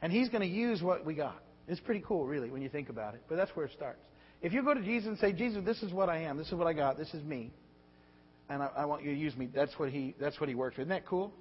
And 0.01 0.11
he's 0.11 0.29
going 0.29 0.41
to 0.41 0.47
use 0.47 0.81
what 0.81 1.05
we 1.05 1.13
got. 1.13 1.41
It's 1.67 1.79
pretty 1.79 2.03
cool, 2.07 2.25
really, 2.25 2.49
when 2.49 2.61
you 2.61 2.69
think 2.69 2.89
about 2.89 3.13
it. 3.13 3.21
But 3.29 3.35
that's 3.35 3.51
where 3.55 3.65
it 3.65 3.73
starts. 3.73 4.01
If 4.41 4.53
you 4.53 4.63
go 4.63 4.73
to 4.73 4.81
Jesus 4.81 5.07
and 5.07 5.17
say, 5.17 5.33
Jesus, 5.33 5.63
this 5.65 5.81
is 5.81 5.91
what 5.91 6.09
I 6.09 6.19
am, 6.23 6.37
this 6.37 6.47
is 6.47 6.53
what 6.53 6.67
I 6.67 6.73
got, 6.73 6.97
this 6.97 7.13
is 7.13 7.23
me, 7.23 7.51
and 8.49 8.61
I, 8.61 8.69
I 8.77 8.85
want 8.85 9.03
you 9.03 9.11
to 9.11 9.17
use 9.19 9.35
me, 9.35 9.49
that's 9.53 9.77
what 9.77 9.89
he 9.89 10.15
that's 10.19 10.39
what 10.39 10.47
he 10.47 10.55
works 10.55 10.77
with. 10.77 10.87
Isn't 10.87 10.89
that 10.89 11.07
cool? 11.07 11.33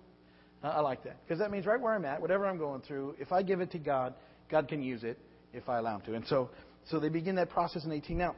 I 0.62 0.80
like 0.80 1.04
that. 1.04 1.22
Because 1.24 1.38
that 1.38 1.50
means 1.50 1.66
right 1.66 1.80
where 1.80 1.94
I'm 1.94 2.04
at, 2.04 2.20
whatever 2.20 2.46
I'm 2.46 2.58
going 2.58 2.80
through, 2.80 3.14
if 3.20 3.30
I 3.30 3.42
give 3.42 3.60
it 3.60 3.70
to 3.72 3.78
God, 3.78 4.14
God 4.50 4.68
can 4.68 4.82
use 4.82 5.04
it 5.04 5.18
if 5.52 5.68
I 5.68 5.78
allow 5.78 5.96
Him 5.96 6.02
to. 6.06 6.14
And 6.14 6.26
so, 6.26 6.50
so 6.88 7.00
they 7.00 7.08
begin 7.08 7.34
that 7.36 7.50
process 7.50 7.84
in 7.84 7.92
18. 7.92 8.18
Now, 8.18 8.36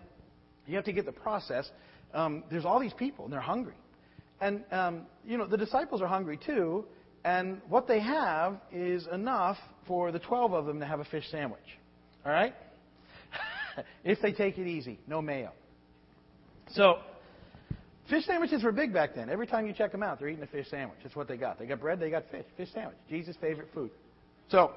you 0.67 0.77
have 0.77 0.85
to 0.85 0.93
get 0.93 1.07
the 1.07 1.13
process. 1.13 1.69
Um, 2.15 2.45
there's 2.51 2.65
all 2.65 2.81
these 2.81 2.93
people, 2.95 3.25
and 3.25 3.33
they're 3.33 3.41
hungry. 3.41 3.77
And, 4.41 4.65
um, 4.71 5.03
you 5.27 5.37
know, 5.37 5.47
the 5.47 5.57
disciples 5.57 6.01
are 6.01 6.07
hungry 6.07 6.39
too, 6.45 6.85
and 7.25 7.61
what 7.69 7.89
they 7.89 8.01
have 8.01 8.61
is 8.73 9.07
enough 9.13 9.57
for 9.87 10.13
the 10.13 10.19
12 10.19 10.53
of 10.53 10.67
them 10.67 10.81
to 10.81 10.87
have 10.87 11.01
a 11.01 11.05
fish 11.05 11.25
sandwich. 11.31 11.61
All 12.25 12.33
right? 12.33 12.55
if 14.05 14.21
they 14.23 14.33
take 14.33 14.59
it 14.59 14.67
easy, 14.67 14.99
no 15.07 15.21
mayo. 15.21 15.53
So, 16.73 16.99
Fish 18.09 18.25
sandwiches 18.25 18.63
were 18.63 18.73
big 18.73 18.93
back 18.95 19.15
then. 19.15 19.29
Every 19.29 19.47
time 19.47 19.67
you 19.67 19.75
check 19.75 19.93
them 19.93 20.03
out, 20.03 20.19
they're 20.19 20.29
eating 20.29 20.43
a 20.43 20.47
fish 20.47 20.67
sandwich. 20.71 20.99
That's 21.03 21.15
what 21.15 21.29
they 21.29 21.37
got. 21.37 21.59
They 21.59 21.67
got 21.67 21.81
bread, 21.81 22.01
they 22.01 22.09
got 22.09 22.25
fish. 22.31 22.45
Fish 22.57 22.71
sandwich. 22.73 22.97
Jesus' 23.09 23.37
favorite 23.39 23.69
food. 23.75 23.91
So, 24.51 24.73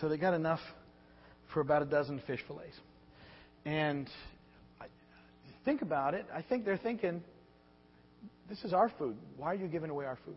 so 0.00 0.08
they 0.08 0.16
got 0.16 0.34
enough 0.34 0.60
for 1.52 1.60
about 1.60 1.82
a 1.82 1.86
dozen 1.86 2.20
fish 2.26 2.40
fillets. 2.46 2.76
And 3.64 4.08
I, 4.80 4.86
think 5.64 5.82
about 5.82 6.14
it. 6.14 6.26
I 6.34 6.42
think 6.42 6.64
they're 6.64 6.76
thinking, 6.76 7.22
this 8.48 8.62
is 8.64 8.72
our 8.72 8.90
food. 8.98 9.16
Why 9.36 9.52
are 9.52 9.54
you 9.54 9.66
giving 9.68 9.90
away 9.90 10.04
our 10.04 10.18
food? 10.24 10.36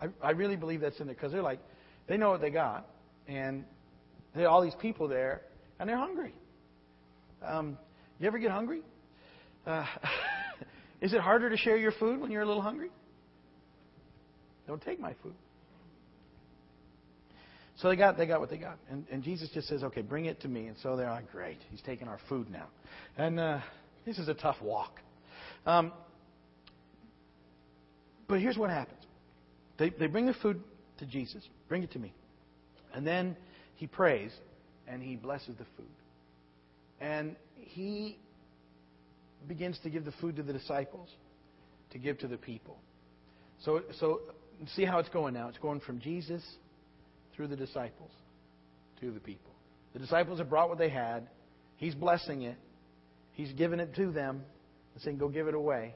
I, 0.00 0.06
I 0.22 0.30
really 0.30 0.56
believe 0.56 0.80
that's 0.80 0.98
in 1.00 1.06
there 1.06 1.14
because 1.14 1.32
they're 1.32 1.42
like, 1.42 1.60
they 2.06 2.16
know 2.16 2.30
what 2.30 2.40
they 2.40 2.50
got, 2.50 2.88
and 3.26 3.64
there 4.34 4.44
are 4.44 4.48
all 4.48 4.62
these 4.62 4.76
people 4.80 5.08
there, 5.08 5.42
and 5.78 5.88
they're 5.88 5.98
hungry. 5.98 6.34
Um, 7.44 7.76
you 8.20 8.26
ever 8.26 8.38
get 8.38 8.50
hungry? 8.50 8.82
Uh, 9.66 9.84
is 11.00 11.12
it 11.12 11.20
harder 11.20 11.50
to 11.50 11.56
share 11.56 11.76
your 11.76 11.92
food 11.92 12.20
when 12.20 12.30
you're 12.30 12.42
a 12.42 12.46
little 12.46 12.62
hungry? 12.62 12.90
Don't 14.66 14.82
take 14.82 15.00
my 15.00 15.14
food. 15.22 15.34
So 17.76 17.88
they 17.88 17.96
got 17.96 18.16
they 18.16 18.26
got 18.26 18.40
what 18.40 18.48
they 18.48 18.56
got, 18.56 18.78
and, 18.90 19.04
and 19.10 19.22
Jesus 19.22 19.50
just 19.52 19.68
says, 19.68 19.82
"Okay, 19.82 20.00
bring 20.00 20.24
it 20.24 20.40
to 20.40 20.48
me." 20.48 20.66
And 20.66 20.76
so 20.82 20.96
they're 20.96 21.10
like, 21.10 21.30
"Great, 21.30 21.58
he's 21.70 21.82
taking 21.82 22.08
our 22.08 22.18
food 22.28 22.50
now," 22.50 22.68
and 23.18 23.38
uh, 23.38 23.60
this 24.06 24.18
is 24.18 24.28
a 24.28 24.34
tough 24.34 24.56
walk. 24.62 25.00
Um, 25.66 25.92
but 28.28 28.40
here's 28.40 28.56
what 28.56 28.70
happens: 28.70 29.02
they 29.78 29.90
they 29.90 30.06
bring 30.06 30.24
the 30.24 30.34
food 30.34 30.62
to 30.98 31.06
Jesus, 31.06 31.46
bring 31.68 31.82
it 31.82 31.92
to 31.92 31.98
me, 31.98 32.14
and 32.94 33.06
then 33.06 33.36
he 33.74 33.86
prays 33.86 34.32
and 34.88 35.02
he 35.02 35.16
blesses 35.16 35.54
the 35.58 35.66
food, 35.76 35.86
and 37.00 37.36
he 37.56 38.18
begins 39.46 39.78
to 39.82 39.90
give 39.90 40.06
the 40.06 40.12
food 40.12 40.36
to 40.36 40.42
the 40.42 40.52
disciples, 40.52 41.10
to 41.90 41.98
give 41.98 42.18
to 42.20 42.26
the 42.26 42.38
people. 42.38 42.78
So 43.64 43.82
so 44.00 44.20
see 44.74 44.86
how 44.86 44.98
it's 44.98 45.10
going 45.10 45.34
now. 45.34 45.48
It's 45.48 45.58
going 45.58 45.80
from 45.80 46.00
Jesus 46.00 46.42
through 47.36 47.48
the 47.48 47.56
disciples 47.56 48.10
to 49.00 49.12
the 49.12 49.20
people. 49.20 49.52
The 49.92 49.98
disciples 49.98 50.38
have 50.38 50.50
brought 50.50 50.68
what 50.68 50.78
they 50.78 50.88
had. 50.88 51.28
He's 51.76 51.94
blessing 51.94 52.42
it. 52.42 52.56
He's 53.32 53.52
giving 53.52 53.80
it 53.80 53.94
to 53.96 54.10
them 54.10 54.42
and 54.94 55.02
saying, 55.02 55.18
Go 55.18 55.28
give 55.28 55.46
it 55.46 55.54
away. 55.54 55.94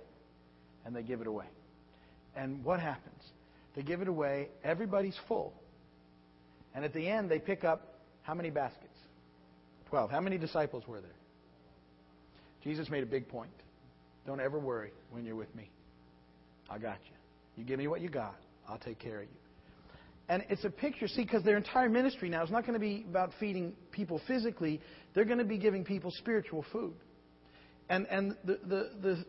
And 0.84 0.94
they 0.94 1.02
give 1.02 1.20
it 1.20 1.26
away. 1.26 1.46
And 2.36 2.64
what 2.64 2.80
happens? 2.80 3.22
They 3.74 3.82
give 3.82 4.00
it 4.00 4.08
away. 4.08 4.48
Everybody's 4.64 5.16
full. 5.28 5.52
And 6.74 6.84
at 6.84 6.92
the 6.94 7.08
end, 7.08 7.30
they 7.30 7.38
pick 7.38 7.64
up 7.64 7.98
how 8.22 8.34
many 8.34 8.50
baskets? 8.50 8.86
Twelve. 9.88 10.10
How 10.10 10.20
many 10.20 10.38
disciples 10.38 10.84
were 10.86 11.00
there? 11.00 11.10
Jesus 12.62 12.88
made 12.90 13.02
a 13.02 13.06
big 13.06 13.28
point. 13.28 13.50
Don't 14.26 14.40
ever 14.40 14.58
worry 14.58 14.92
when 15.10 15.24
you're 15.24 15.36
with 15.36 15.54
me. 15.54 15.70
I 16.68 16.78
got 16.78 16.98
you. 17.06 17.16
You 17.56 17.64
give 17.64 17.78
me 17.78 17.88
what 17.88 18.00
you 18.00 18.08
got, 18.08 18.36
I'll 18.68 18.78
take 18.78 18.98
care 18.98 19.16
of 19.16 19.24
you. 19.24 19.39
And 20.30 20.44
it's 20.48 20.64
a 20.64 20.70
picture, 20.70 21.08
see, 21.08 21.22
because 21.22 21.42
their 21.42 21.56
entire 21.56 21.88
ministry 21.88 22.28
now 22.28 22.44
is 22.44 22.52
not 22.52 22.62
going 22.62 22.74
to 22.74 22.78
be 22.78 23.04
about 23.10 23.32
feeding 23.40 23.72
people 23.90 24.20
physically. 24.28 24.80
They're 25.12 25.24
going 25.24 25.38
to 25.38 25.44
be 25.44 25.58
giving 25.58 25.84
people 25.84 26.12
spiritual 26.12 26.64
food. 26.70 26.94
And, 27.88 28.06
and 28.06 28.36
the, 28.44 28.60
the, 28.64 28.90
the, 29.02 29.24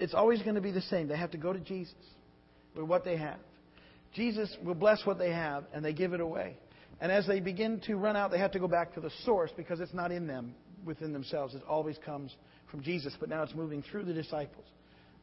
it's 0.00 0.12
always 0.12 0.42
going 0.42 0.56
to 0.56 0.60
be 0.60 0.72
the 0.72 0.80
same. 0.82 1.06
They 1.06 1.16
have 1.16 1.30
to 1.30 1.38
go 1.38 1.52
to 1.52 1.60
Jesus 1.60 1.94
with 2.74 2.84
what 2.84 3.04
they 3.04 3.16
have. 3.16 3.38
Jesus 4.12 4.52
will 4.64 4.74
bless 4.74 5.06
what 5.06 5.20
they 5.20 5.30
have, 5.30 5.66
and 5.72 5.84
they 5.84 5.92
give 5.92 6.14
it 6.14 6.20
away. 6.20 6.56
And 7.00 7.12
as 7.12 7.28
they 7.28 7.38
begin 7.38 7.80
to 7.86 7.94
run 7.94 8.16
out, 8.16 8.32
they 8.32 8.38
have 8.38 8.50
to 8.50 8.58
go 8.58 8.66
back 8.66 8.92
to 8.94 9.00
the 9.00 9.10
source 9.24 9.52
because 9.56 9.78
it's 9.78 9.94
not 9.94 10.10
in 10.10 10.26
them, 10.26 10.56
within 10.84 11.12
themselves. 11.12 11.54
It 11.54 11.62
always 11.68 11.96
comes 12.04 12.34
from 12.72 12.82
Jesus. 12.82 13.16
But 13.20 13.28
now 13.28 13.44
it's 13.44 13.54
moving 13.54 13.84
through 13.88 14.02
the 14.02 14.14
disciples 14.14 14.66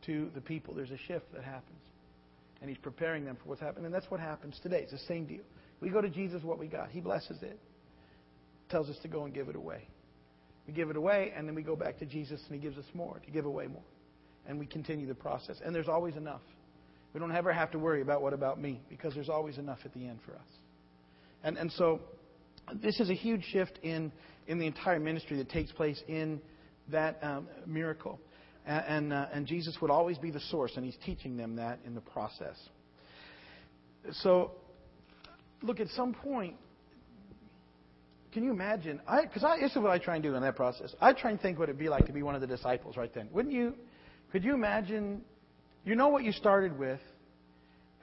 to 0.06 0.32
the 0.34 0.42
people. 0.42 0.74
There's 0.74 0.92
a 0.92 0.98
shift 1.06 1.34
that 1.34 1.44
happens 1.44 1.82
and 2.62 2.70
He's 2.70 2.80
preparing 2.80 3.26
them 3.26 3.36
for 3.36 3.50
what's 3.50 3.62
happening. 3.62 3.86
And 3.86 3.94
that's 3.94 4.10
what 4.10 4.20
happens 4.20 4.60
today. 4.62 4.82
It's 4.82 4.92
the 4.92 5.08
same 5.08 5.26
deal. 5.26 5.44
We 5.80 5.90
go 5.90 6.02
to 6.02 6.10
Jesus 6.10 6.44
what 6.44 6.58
we 6.58 6.68
got. 6.68 6.90
He 6.90 7.00
blesses 7.00 7.42
it. 7.42 7.60
Tells 8.70 8.90
us 8.90 8.98
to 9.04 9.08
go 9.08 9.26
and 9.26 9.34
give 9.34 9.48
it 9.48 9.56
away. 9.56 9.88
We 10.66 10.74
give 10.74 10.90
it 10.90 10.98
away, 10.98 11.32
and 11.36 11.48
then 11.48 11.56
we 11.56 11.62
go 11.62 11.76
back 11.76 11.98
to 12.00 12.06
Jesus, 12.06 12.42
and 12.50 12.56
He 12.56 12.62
gives 12.62 12.78
us 12.78 12.86
more 12.94 13.20
to 13.26 13.32
give 13.32 13.46
away 13.46 13.68
more. 13.68 13.84
And 14.48 14.60
we 14.60 14.66
continue 14.66 15.08
the 15.08 15.16
process. 15.16 15.58
And 15.64 15.74
there's 15.74 15.88
always 15.88 16.16
enough. 16.16 16.42
We 17.14 17.20
don't 17.20 17.34
ever 17.34 17.54
have 17.54 17.72
to 17.72 17.80
worry 17.80 18.02
about 18.02 18.22
what 18.22 18.34
about 18.34 18.60
me, 18.60 18.82
because 18.90 19.14
there's 19.14 19.30
always 19.30 19.58
enough 19.58 19.80
at 19.86 19.94
the 19.94 20.06
end 20.06 20.20
for 20.26 20.34
us. 20.34 20.50
And, 21.44 21.58
and 21.58 21.72
so 21.72 22.02
this 22.74 23.00
is 23.00 23.10
a 23.10 23.14
huge 23.14 23.46
shift 23.52 23.80
in, 23.84 24.12
in 24.48 24.60
the 24.60 24.66
entire 24.66 25.00
ministry 25.00 25.38
that 25.38 25.50
takes 25.50 25.72
place 25.72 26.02
in 26.08 26.42
that 26.90 27.20
um, 27.22 27.48
miracle. 27.66 28.20
And, 28.68 28.86
and, 28.88 29.14
uh, 29.14 29.26
and 29.34 29.48
Jesus 29.48 29.78
would 29.82 29.90
always 29.90 30.18
be 30.18 30.30
the 30.30 30.42
source, 30.42 30.74
and 30.76 30.86
he's 30.86 30.98
teaching 31.06 31.38
them 31.38 31.56
that 31.56 31.80
in 31.86 31.96
the 31.96 32.02
process. 32.02 32.58
So, 34.12 34.52
look, 35.62 35.80
at 35.80 35.88
some 35.90 36.14
point, 36.14 36.56
can 38.34 38.44
you 38.44 38.52
imagine? 38.52 39.00
Because 39.24 39.44
I, 39.44 39.54
I, 39.54 39.60
this 39.62 39.72
is 39.72 39.78
what 39.78 39.92
I 39.92 39.98
try 39.98 40.16
and 40.16 40.24
do 40.24 40.36
in 40.36 40.42
that 40.42 40.58
process. 40.58 40.94
I 41.00 41.14
try 41.14 41.32
and 41.32 41.42
think 41.42 41.58
what 41.58 41.70
it'd 41.70 41.80
be 41.80 41.90
like 41.90 42.06
to 42.08 42.14
be 42.14 42.22
one 42.22 42.36
of 42.36 42.42
the 42.42 42.48
disciples 42.48 42.98
right 42.98 43.14
then. 43.14 43.30
Wouldn't 43.32 43.54
you? 43.54 43.74
Could 44.32 44.44
you 44.44 44.54
imagine? 44.54 45.22
You 45.86 45.96
know 45.96 46.10
what 46.10 46.26
you 46.26 46.34
started 46.34 46.78
with, 46.78 47.00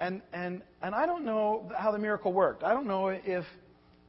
and 0.00 0.22
and 0.32 0.62
and 0.82 0.94
I 0.94 1.04
don't 1.04 1.24
know 1.24 1.70
how 1.76 1.92
the 1.92 1.98
miracle 1.98 2.32
worked. 2.32 2.64
I 2.64 2.72
don't 2.72 2.86
know 2.86 3.08
if 3.08 3.44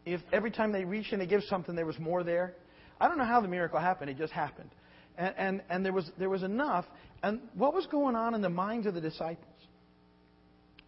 if 0.05 0.21
every 0.31 0.51
time 0.51 0.71
they 0.71 0.85
reached 0.85 1.11
and 1.11 1.21
they 1.21 1.27
give 1.27 1.43
something 1.43 1.75
there 1.75 1.85
was 1.85 1.99
more 1.99 2.23
there. 2.23 2.55
I 2.99 3.09
don't 3.09 3.17
know 3.17 3.25
how 3.25 3.41
the 3.41 3.49
miracle 3.49 3.79
happened. 3.79 4.09
It 4.09 4.17
just 4.17 4.31
happened. 4.31 4.69
And, 5.17 5.33
and, 5.37 5.61
and 5.69 5.85
there, 5.85 5.93
was, 5.93 6.11
there 6.17 6.29
was 6.29 6.43
enough. 6.43 6.85
And 7.23 7.39
what 7.53 7.73
was 7.73 7.85
going 7.87 8.15
on 8.15 8.35
in 8.35 8.41
the 8.41 8.49
minds 8.49 8.87
of 8.87 8.93
the 8.93 9.01
disciples 9.01 9.45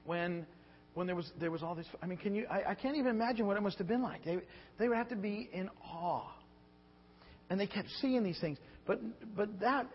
when, 0.05 0.45
when 0.93 1.07
there, 1.07 1.15
was, 1.15 1.31
there 1.39 1.51
was 1.51 1.63
all 1.63 1.75
this? 1.75 1.87
I 2.01 2.05
mean, 2.05 2.17
can 2.17 2.35
you, 2.35 2.45
I, 2.49 2.71
I 2.71 2.75
can't 2.75 2.97
even 2.97 3.11
imagine 3.11 3.47
what 3.47 3.57
it 3.57 3.61
must 3.61 3.77
have 3.77 3.87
been 3.87 4.01
like. 4.01 4.23
They, 4.23 4.37
they 4.77 4.87
would 4.87 4.97
have 4.97 5.09
to 5.09 5.15
be 5.15 5.49
in 5.51 5.69
awe. 5.83 6.29
And 7.49 7.59
they 7.59 7.67
kept 7.67 7.89
seeing 8.01 8.23
these 8.23 8.39
things. 8.39 8.57
But, 8.85 8.99
but 9.35 9.59
that, 9.61 9.87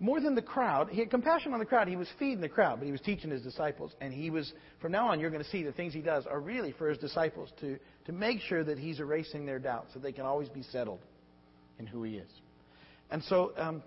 more 0.00 0.20
than 0.20 0.34
the 0.34 0.42
crowd, 0.42 0.90
he 0.90 1.00
had 1.00 1.10
compassion 1.10 1.52
on 1.52 1.58
the 1.58 1.64
crowd. 1.64 1.88
He 1.88 1.96
was 1.96 2.08
feeding 2.18 2.40
the 2.40 2.48
crowd, 2.48 2.78
but 2.78 2.86
he 2.86 2.92
was 2.92 3.00
teaching 3.00 3.30
his 3.30 3.42
disciples. 3.42 3.92
And 4.00 4.12
he 4.12 4.30
was, 4.30 4.52
from 4.80 4.92
now 4.92 5.08
on, 5.08 5.18
you're 5.18 5.30
going 5.30 5.42
to 5.42 5.50
see 5.50 5.62
the 5.62 5.72
things 5.72 5.92
he 5.92 6.02
does 6.02 6.26
are 6.26 6.40
really 6.40 6.72
for 6.72 6.88
his 6.88 6.98
disciples 6.98 7.50
to, 7.60 7.78
to 8.04 8.12
make 8.12 8.40
sure 8.40 8.62
that 8.62 8.78
he's 8.78 9.00
erasing 9.00 9.46
their 9.46 9.58
doubts, 9.58 9.94
so 9.94 9.98
they 9.98 10.12
can 10.12 10.24
always 10.24 10.48
be 10.48 10.62
settled 10.62 11.00
in 11.78 11.86
who 11.86 12.02
he 12.04 12.16
is. 12.16 12.28
And 13.10 13.22
so, 13.24 13.52
um, 13.56 13.82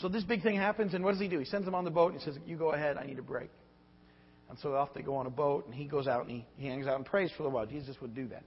so 0.00 0.08
this 0.08 0.24
big 0.24 0.42
thing 0.42 0.56
happens, 0.56 0.94
and 0.94 1.04
what 1.04 1.12
does 1.12 1.20
he 1.20 1.28
do? 1.28 1.38
He 1.38 1.44
sends 1.44 1.64
them 1.64 1.74
on 1.74 1.84
the 1.84 1.90
boat 1.90 2.12
and 2.12 2.20
he 2.20 2.24
says, 2.24 2.38
"You 2.46 2.56
go 2.56 2.72
ahead. 2.72 2.96
I 2.96 3.06
need 3.06 3.18
a 3.18 3.22
break." 3.22 3.50
And 4.48 4.58
so 4.58 4.74
off 4.76 4.94
they 4.94 5.02
go 5.02 5.16
on 5.16 5.26
a 5.26 5.30
boat, 5.30 5.66
and 5.66 5.74
he 5.74 5.86
goes 5.86 6.06
out 6.06 6.22
and 6.22 6.30
he, 6.30 6.46
he 6.56 6.68
hangs 6.68 6.86
out 6.86 6.96
and 6.96 7.04
prays 7.04 7.32
for 7.36 7.44
a 7.44 7.48
while. 7.48 7.66
Jesus 7.66 7.96
would 8.00 8.14
do 8.14 8.28
that. 8.28 8.44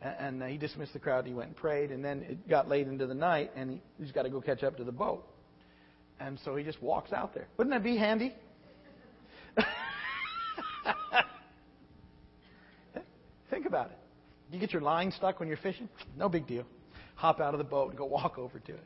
And, 0.00 0.14
and 0.18 0.42
uh, 0.42 0.46
he 0.46 0.56
dismissed 0.56 0.92
the 0.92 1.00
crowd. 1.00 1.20
And 1.20 1.28
he 1.28 1.34
went 1.34 1.48
and 1.48 1.56
prayed, 1.56 1.90
and 1.90 2.04
then 2.04 2.22
it 2.22 2.48
got 2.48 2.68
late 2.68 2.86
into 2.86 3.06
the 3.06 3.14
night, 3.14 3.50
and 3.56 3.70
he, 3.70 3.82
he's 3.98 4.12
got 4.12 4.22
to 4.22 4.30
go 4.30 4.40
catch 4.40 4.62
up 4.62 4.76
to 4.76 4.84
the 4.84 4.92
boat. 4.92 5.26
And 6.20 6.38
so 6.44 6.54
he 6.54 6.62
just 6.62 6.80
walks 6.80 7.12
out 7.12 7.34
there. 7.34 7.48
Wouldn't 7.56 7.74
that 7.74 7.82
be 7.82 7.96
handy? 7.96 8.32
Think 13.50 13.66
about 13.66 13.90
it. 13.90 13.98
You 14.52 14.60
get 14.60 14.72
your 14.72 14.82
line 14.82 15.10
stuck 15.10 15.40
when 15.40 15.48
you're 15.48 15.56
fishing? 15.58 15.88
No 16.16 16.28
big 16.28 16.46
deal 16.46 16.64
hop 17.14 17.40
out 17.40 17.54
of 17.54 17.58
the 17.58 17.64
boat 17.64 17.90
and 17.90 17.98
go 17.98 18.04
walk 18.04 18.38
over 18.38 18.58
to 18.58 18.72
it. 18.72 18.84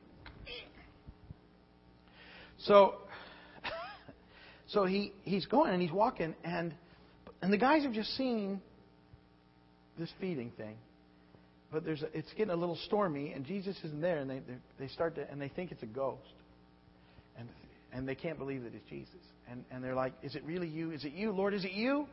So, 2.59 2.95
so 4.69 4.85
he, 4.85 5.12
he's 5.23 5.47
going 5.47 5.73
and 5.73 5.83
he's 5.83 5.93
walking, 5.93 6.35
and, 6.45 6.75
and 7.43 7.53
the 7.53 7.59
guys 7.59 7.83
have 7.83 7.93
just 7.93 8.17
seen 8.17 8.61
this 9.99 10.11
feeding 10.21 10.51
thing. 10.57 10.77
But 11.73 11.85
there's 11.85 12.03
a, 12.03 12.17
it's 12.17 12.33
getting 12.37 12.53
a 12.53 12.57
little 12.57 12.79
stormy, 12.87 13.33
and 13.33 13.45
Jesus 13.45 13.77
isn't 13.85 14.01
there, 14.01 14.19
and 14.19 14.31
they, 14.31 14.41
they 14.79 14.89
start 14.89 15.17
to, 15.17 15.31
and 15.31 15.41
they 15.41 15.49
think 15.49 15.73
it's 15.73 15.83
a 15.83 15.87
ghost. 15.87 16.21
And, 17.39 17.49
and 17.93 18.09
they 18.09 18.15
can't 18.15 18.39
believe 18.39 18.62
that 18.62 18.75
it's 18.75 18.89
Jesus. 18.89 19.15
And, 19.51 19.65
and 19.71 19.83
they're 19.83 19.95
like, 19.95 20.12
Is 20.23 20.35
it 20.35 20.45
really 20.45 20.69
you? 20.69 20.93
Is 20.93 21.05
it 21.05 21.12
you, 21.12 21.33
Lord? 21.33 21.55
Is 21.55 21.65
it 21.65 21.73
you? 21.73 22.07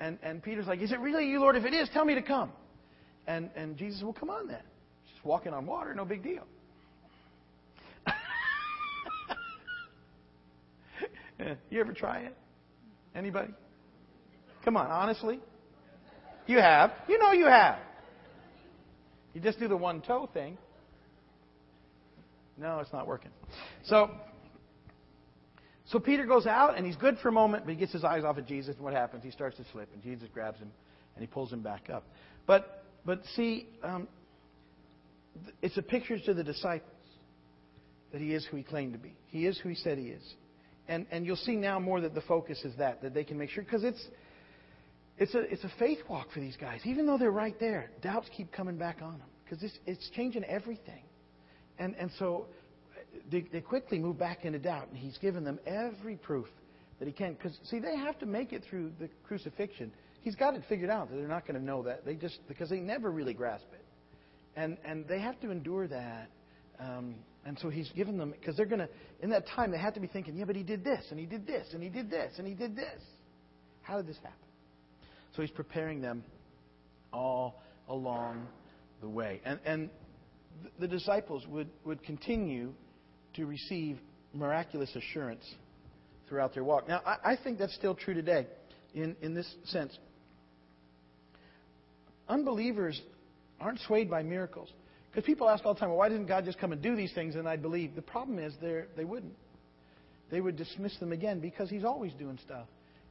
And, 0.00 0.18
and 0.22 0.42
Peter's 0.42 0.66
like, 0.66 0.80
Is 0.80 0.90
it 0.90 1.00
really 1.00 1.28
you, 1.28 1.40
Lord? 1.40 1.56
If 1.56 1.64
it 1.64 1.74
is, 1.74 1.88
tell 1.92 2.04
me 2.04 2.14
to 2.14 2.22
come. 2.22 2.50
And, 3.26 3.50
and 3.54 3.76
Jesus 3.76 4.02
will 4.02 4.12
come 4.12 4.30
on 4.30 4.48
then 4.48 4.62
walking 5.24 5.52
on 5.52 5.66
water, 5.66 5.94
no 5.94 6.04
big 6.04 6.22
deal. 6.22 6.44
you 11.70 11.80
ever 11.80 11.92
try 11.92 12.20
it? 12.20 12.36
Anybody? 13.14 13.52
Come 14.64 14.76
on, 14.76 14.90
honestly. 14.90 15.40
You 16.46 16.58
have. 16.58 16.92
You 17.08 17.18
know 17.18 17.32
you 17.32 17.46
have. 17.46 17.78
You 19.34 19.40
just 19.40 19.58
do 19.58 19.68
the 19.68 19.76
one 19.76 20.00
toe 20.00 20.28
thing. 20.32 20.56
No, 22.56 22.78
it's 22.78 22.92
not 22.92 23.06
working. 23.06 23.30
So, 23.84 24.10
so 25.86 25.98
Peter 25.98 26.24
goes 26.24 26.46
out 26.46 26.76
and 26.76 26.86
he's 26.86 26.96
good 26.96 27.18
for 27.18 27.28
a 27.28 27.32
moment, 27.32 27.64
but 27.64 27.72
he 27.72 27.76
gets 27.76 27.92
his 27.92 28.04
eyes 28.04 28.22
off 28.24 28.38
of 28.38 28.46
Jesus. 28.46 28.76
And 28.76 28.84
what 28.84 28.94
happens? 28.94 29.24
He 29.24 29.30
starts 29.30 29.56
to 29.56 29.64
slip, 29.72 29.88
and 29.92 30.02
Jesus 30.02 30.28
grabs 30.32 30.58
him 30.60 30.70
and 31.16 31.22
he 31.22 31.26
pulls 31.26 31.52
him 31.52 31.62
back 31.62 31.90
up. 31.90 32.04
But, 32.46 32.84
but 33.04 33.22
see, 33.34 33.68
um, 33.82 34.08
it's 35.62 35.76
a 35.76 35.82
picture 35.82 36.18
to 36.18 36.34
the 36.34 36.44
disciples 36.44 36.90
that 38.12 38.20
he 38.20 38.32
is 38.32 38.46
who 38.50 38.56
he 38.56 38.62
claimed 38.62 38.92
to 38.92 38.98
be. 38.98 39.14
He 39.26 39.46
is 39.46 39.58
who 39.58 39.68
he 39.68 39.74
said 39.74 39.98
he 39.98 40.06
is. 40.06 40.22
And, 40.86 41.06
and 41.10 41.24
you'll 41.26 41.36
see 41.36 41.56
now 41.56 41.80
more 41.80 42.00
that 42.00 42.14
the 42.14 42.20
focus 42.22 42.60
is 42.64 42.74
that, 42.78 43.02
that 43.02 43.14
they 43.14 43.24
can 43.24 43.38
make 43.38 43.50
sure, 43.50 43.64
because 43.64 43.84
it's, 43.84 44.04
it's, 45.18 45.34
a, 45.34 45.40
it's 45.40 45.64
a 45.64 45.72
faith 45.78 45.98
walk 46.08 46.30
for 46.32 46.40
these 46.40 46.56
guys. 46.56 46.80
Even 46.84 47.06
though 47.06 47.18
they're 47.18 47.30
right 47.30 47.58
there, 47.58 47.90
doubts 48.02 48.28
keep 48.36 48.52
coming 48.52 48.76
back 48.76 48.98
on 49.02 49.12
them, 49.12 49.28
because 49.44 49.62
it's, 49.62 49.78
it's 49.86 50.10
changing 50.10 50.44
everything. 50.44 51.02
And, 51.78 51.94
and 51.96 52.10
so 52.18 52.46
they, 53.30 53.46
they 53.52 53.60
quickly 53.60 53.98
move 53.98 54.18
back 54.18 54.44
into 54.44 54.58
doubt, 54.58 54.88
and 54.88 54.98
he's 54.98 55.18
given 55.18 55.42
them 55.42 55.58
every 55.66 56.16
proof 56.16 56.46
that 56.98 57.06
he 57.08 57.12
can. 57.12 57.32
Because, 57.34 57.58
see, 57.64 57.78
they 57.78 57.96
have 57.96 58.18
to 58.20 58.26
make 58.26 58.52
it 58.52 58.62
through 58.68 58.92
the 59.00 59.08
crucifixion. 59.26 59.90
He's 60.22 60.36
got 60.36 60.54
it 60.54 60.62
figured 60.68 60.90
out 60.90 61.10
that 61.10 61.16
they're 61.16 61.26
not 61.26 61.46
going 61.46 61.58
to 61.58 61.64
know 61.64 61.82
that. 61.84 62.04
They 62.04 62.14
just, 62.14 62.38
because 62.46 62.70
they 62.70 62.80
never 62.80 63.10
really 63.10 63.34
grasp 63.34 63.66
it. 63.72 63.83
And, 64.56 64.78
and 64.84 65.06
they 65.08 65.20
have 65.20 65.40
to 65.40 65.50
endure 65.50 65.88
that. 65.88 66.30
Um, 66.78 67.16
and 67.44 67.58
so 67.58 67.68
he's 67.68 67.90
given 67.90 68.16
them, 68.16 68.32
because 68.38 68.56
they're 68.56 68.66
going 68.66 68.80
to, 68.80 68.88
in 69.20 69.30
that 69.30 69.46
time, 69.48 69.70
they 69.70 69.78
have 69.78 69.94
to 69.94 70.00
be 70.00 70.06
thinking, 70.06 70.36
yeah, 70.36 70.44
but 70.44 70.56
he 70.56 70.62
did 70.62 70.82
this, 70.82 71.04
and 71.10 71.18
he 71.18 71.26
did 71.26 71.46
this, 71.46 71.66
and 71.72 71.82
he 71.82 71.88
did 71.88 72.10
this, 72.10 72.32
and 72.38 72.46
he 72.46 72.54
did 72.54 72.74
this. 72.74 73.00
How 73.82 73.96
did 73.96 74.06
this 74.06 74.16
happen? 74.16 74.32
So 75.36 75.42
he's 75.42 75.50
preparing 75.50 76.00
them 76.00 76.24
all 77.12 77.62
along 77.88 78.46
the 79.00 79.08
way. 79.08 79.40
And, 79.44 79.60
and 79.66 79.90
the 80.78 80.88
disciples 80.88 81.46
would, 81.48 81.68
would 81.84 82.02
continue 82.02 82.72
to 83.34 83.46
receive 83.46 83.98
miraculous 84.32 84.94
assurance 84.94 85.44
throughout 86.28 86.54
their 86.54 86.64
walk. 86.64 86.88
Now, 86.88 87.02
I, 87.04 87.32
I 87.32 87.36
think 87.42 87.58
that's 87.58 87.74
still 87.74 87.94
true 87.94 88.14
today 88.14 88.46
in, 88.94 89.16
in 89.20 89.34
this 89.34 89.52
sense. 89.64 89.96
Unbelievers 92.28 93.00
aren't 93.64 93.80
swayed 93.80 94.10
by 94.10 94.22
miracles. 94.22 94.68
Because 95.10 95.24
people 95.24 95.48
ask 95.48 95.64
all 95.64 95.74
the 95.74 95.80
time, 95.80 95.88
well, 95.88 95.98
why 95.98 96.08
didn't 96.08 96.26
God 96.26 96.44
just 96.44 96.58
come 96.58 96.72
and 96.72 96.82
do 96.82 96.96
these 96.96 97.12
things 97.12 97.34
and 97.34 97.48
I'd 97.48 97.62
believe? 97.62 97.94
The 97.94 98.02
problem 98.02 98.38
is 98.38 98.52
they 98.60 99.04
wouldn't. 99.04 99.34
They 100.30 100.40
would 100.40 100.56
dismiss 100.56 100.96
them 100.98 101.12
again 101.12 101.40
because 101.40 101.70
He's 101.70 101.84
always 101.84 102.12
doing 102.14 102.38
stuff. 102.44 102.66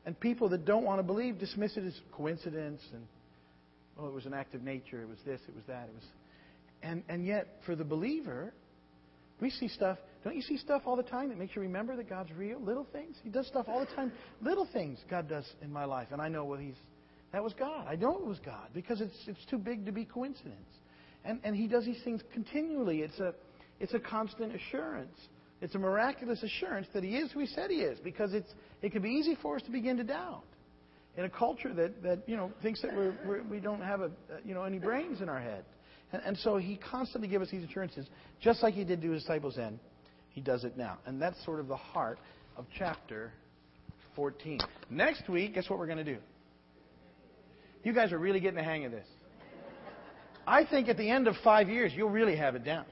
And 0.05 0.19
people 0.19 0.49
that 0.49 0.65
don't 0.65 0.83
want 0.83 0.99
to 0.99 1.03
believe 1.03 1.39
dismiss 1.39 1.77
it 1.77 1.85
as 1.85 1.97
coincidence 2.11 2.81
and, 2.93 3.03
oh, 3.97 4.07
it 4.07 4.13
was 4.13 4.25
an 4.25 4.33
act 4.33 4.53
of 4.53 4.63
nature, 4.63 5.01
it 5.01 5.07
was 5.07 5.19
this, 5.25 5.39
it 5.47 5.55
was 5.55 5.63
that, 5.67 5.87
it 5.87 5.93
was. 5.95 6.03
And, 6.81 7.03
and 7.07 7.25
yet, 7.25 7.47
for 7.65 7.75
the 7.75 7.85
believer, 7.85 8.53
we 9.39 9.49
see 9.49 9.69
stuff. 9.69 9.97
Don't 10.25 10.35
you 10.35 10.41
see 10.41 10.57
stuff 10.57 10.81
all 10.85 10.97
the 10.97 11.03
time 11.03 11.29
that 11.29 11.37
makes 11.37 11.55
you 11.55 11.61
remember 11.61 11.95
that 11.95 12.09
God's 12.09 12.31
real? 12.37 12.59
Little 12.59 12.85
things. 12.91 13.15
He 13.23 13.29
does 13.29 13.47
stuff 13.47 13.65
all 13.69 13.79
the 13.79 13.95
time. 13.95 14.11
Little 14.41 14.67
things 14.73 14.99
God 15.09 15.29
does 15.29 15.45
in 15.61 15.71
my 15.71 15.85
life, 15.85 16.09
and 16.11 16.21
I 16.21 16.27
know 16.27 16.43
well 16.43 16.59
He's 16.59 16.75
that 17.33 17.43
was 17.43 17.53
God. 17.53 17.87
I 17.89 17.95
know 17.95 18.15
it 18.15 18.25
was 18.25 18.39
God 18.39 18.69
because 18.73 19.01
it's 19.01 19.17
it's 19.27 19.43
too 19.49 19.57
big 19.57 19.85
to 19.87 19.91
be 19.91 20.05
coincidence. 20.05 20.69
And 21.25 21.39
and 21.43 21.55
He 21.55 21.67
does 21.67 21.83
these 21.83 22.01
things 22.03 22.21
continually. 22.31 23.01
It's 23.01 23.19
a 23.19 23.33
it's 23.79 23.93
a 23.93 23.99
constant 23.99 24.55
assurance. 24.55 25.17
It's 25.59 25.75
a 25.75 25.79
miraculous 25.79 26.41
assurance 26.43 26.87
that 26.93 27.03
He 27.03 27.17
is 27.17 27.31
who 27.31 27.39
He 27.39 27.47
said 27.47 27.71
He 27.71 27.77
is 27.77 27.99
because 27.99 28.33
it's 28.33 28.49
it 28.81 28.91
can 28.91 29.01
be 29.01 29.09
easy 29.09 29.35
for 29.41 29.55
us 29.55 29.63
to 29.63 29.71
begin 29.71 29.97
to 29.97 30.03
doubt 30.03 30.43
in 31.17 31.25
a 31.25 31.29
culture 31.29 31.73
that 31.73 32.03
that 32.03 32.19
you 32.27 32.37
know 32.37 32.51
thinks 32.61 32.81
that 32.83 32.95
we're, 32.95 33.15
we're 33.25 33.43
we 33.43 33.59
don't 33.59 33.81
have 33.81 34.01
a 34.01 34.11
you 34.45 34.53
know 34.53 34.63
any 34.63 34.77
brains 34.77 35.19
in 35.19 35.27
our 35.27 35.39
head. 35.39 35.65
And, 36.11 36.21
and 36.23 36.37
so 36.37 36.57
He 36.57 36.77
constantly 36.77 37.27
gives 37.27 37.45
us 37.47 37.51
these 37.51 37.67
assurances, 37.67 38.05
just 38.41 38.61
like 38.61 38.75
He 38.75 38.83
did 38.83 39.01
to 39.01 39.11
His 39.11 39.23
disciples 39.23 39.55
then. 39.57 39.79
He 40.29 40.41
does 40.41 40.63
it 40.63 40.77
now, 40.77 40.99
and 41.07 41.19
that's 41.19 41.43
sort 41.45 41.59
of 41.59 41.67
the 41.67 41.77
heart 41.77 42.19
of 42.57 42.65
chapter 42.77 43.33
14. 44.15 44.59
Next 44.89 45.27
week, 45.29 45.55
guess 45.55 45.69
what 45.69 45.79
we're 45.79 45.87
going 45.87 45.97
to 45.99 46.03
do? 46.03 46.17
You 47.83 47.93
guys 47.93 48.11
are 48.13 48.17
really 48.17 48.39
getting 48.39 48.57
the 48.57 48.63
hang 48.63 48.85
of 48.85 48.91
this. 48.91 49.07
I 50.47 50.65
think 50.65 50.89
at 50.89 50.97
the 50.97 51.09
end 51.09 51.27
of 51.27 51.35
five 51.43 51.69
years, 51.69 51.91
you'll 51.95 52.09
really 52.09 52.35
have 52.35 52.55
it 52.55 52.63
down. 52.63 52.85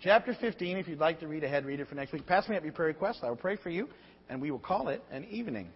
Chapter 0.00 0.36
15, 0.40 0.76
if 0.76 0.88
you'd 0.88 0.98
like 0.98 1.20
to 1.20 1.28
read 1.28 1.42
ahead, 1.42 1.64
read 1.64 1.80
it 1.80 1.88
for 1.88 1.94
next 1.94 2.12
week. 2.12 2.26
Pass 2.26 2.48
me 2.48 2.56
up 2.56 2.62
your 2.62 2.72
prayer 2.72 2.88
request. 2.88 3.20
I 3.22 3.28
will 3.28 3.36
pray 3.36 3.56
for 3.56 3.70
you, 3.70 3.88
and 4.28 4.40
we 4.40 4.50
will 4.50 4.58
call 4.58 4.88
it 4.88 5.02
an 5.10 5.24
evening. 5.24 5.68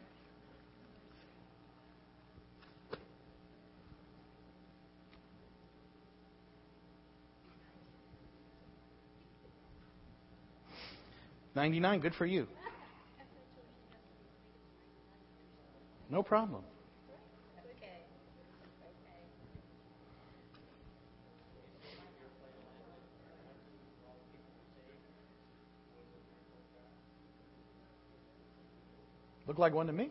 Ninety-nine, 11.55 11.99
good 12.01 12.15
for 12.15 12.27
you. 12.27 12.47
No 16.09 16.23
problem. 16.23 16.63
Look 29.51 29.59
like 29.59 29.75
one 29.75 29.89
to 29.89 29.93
me. 29.93 30.11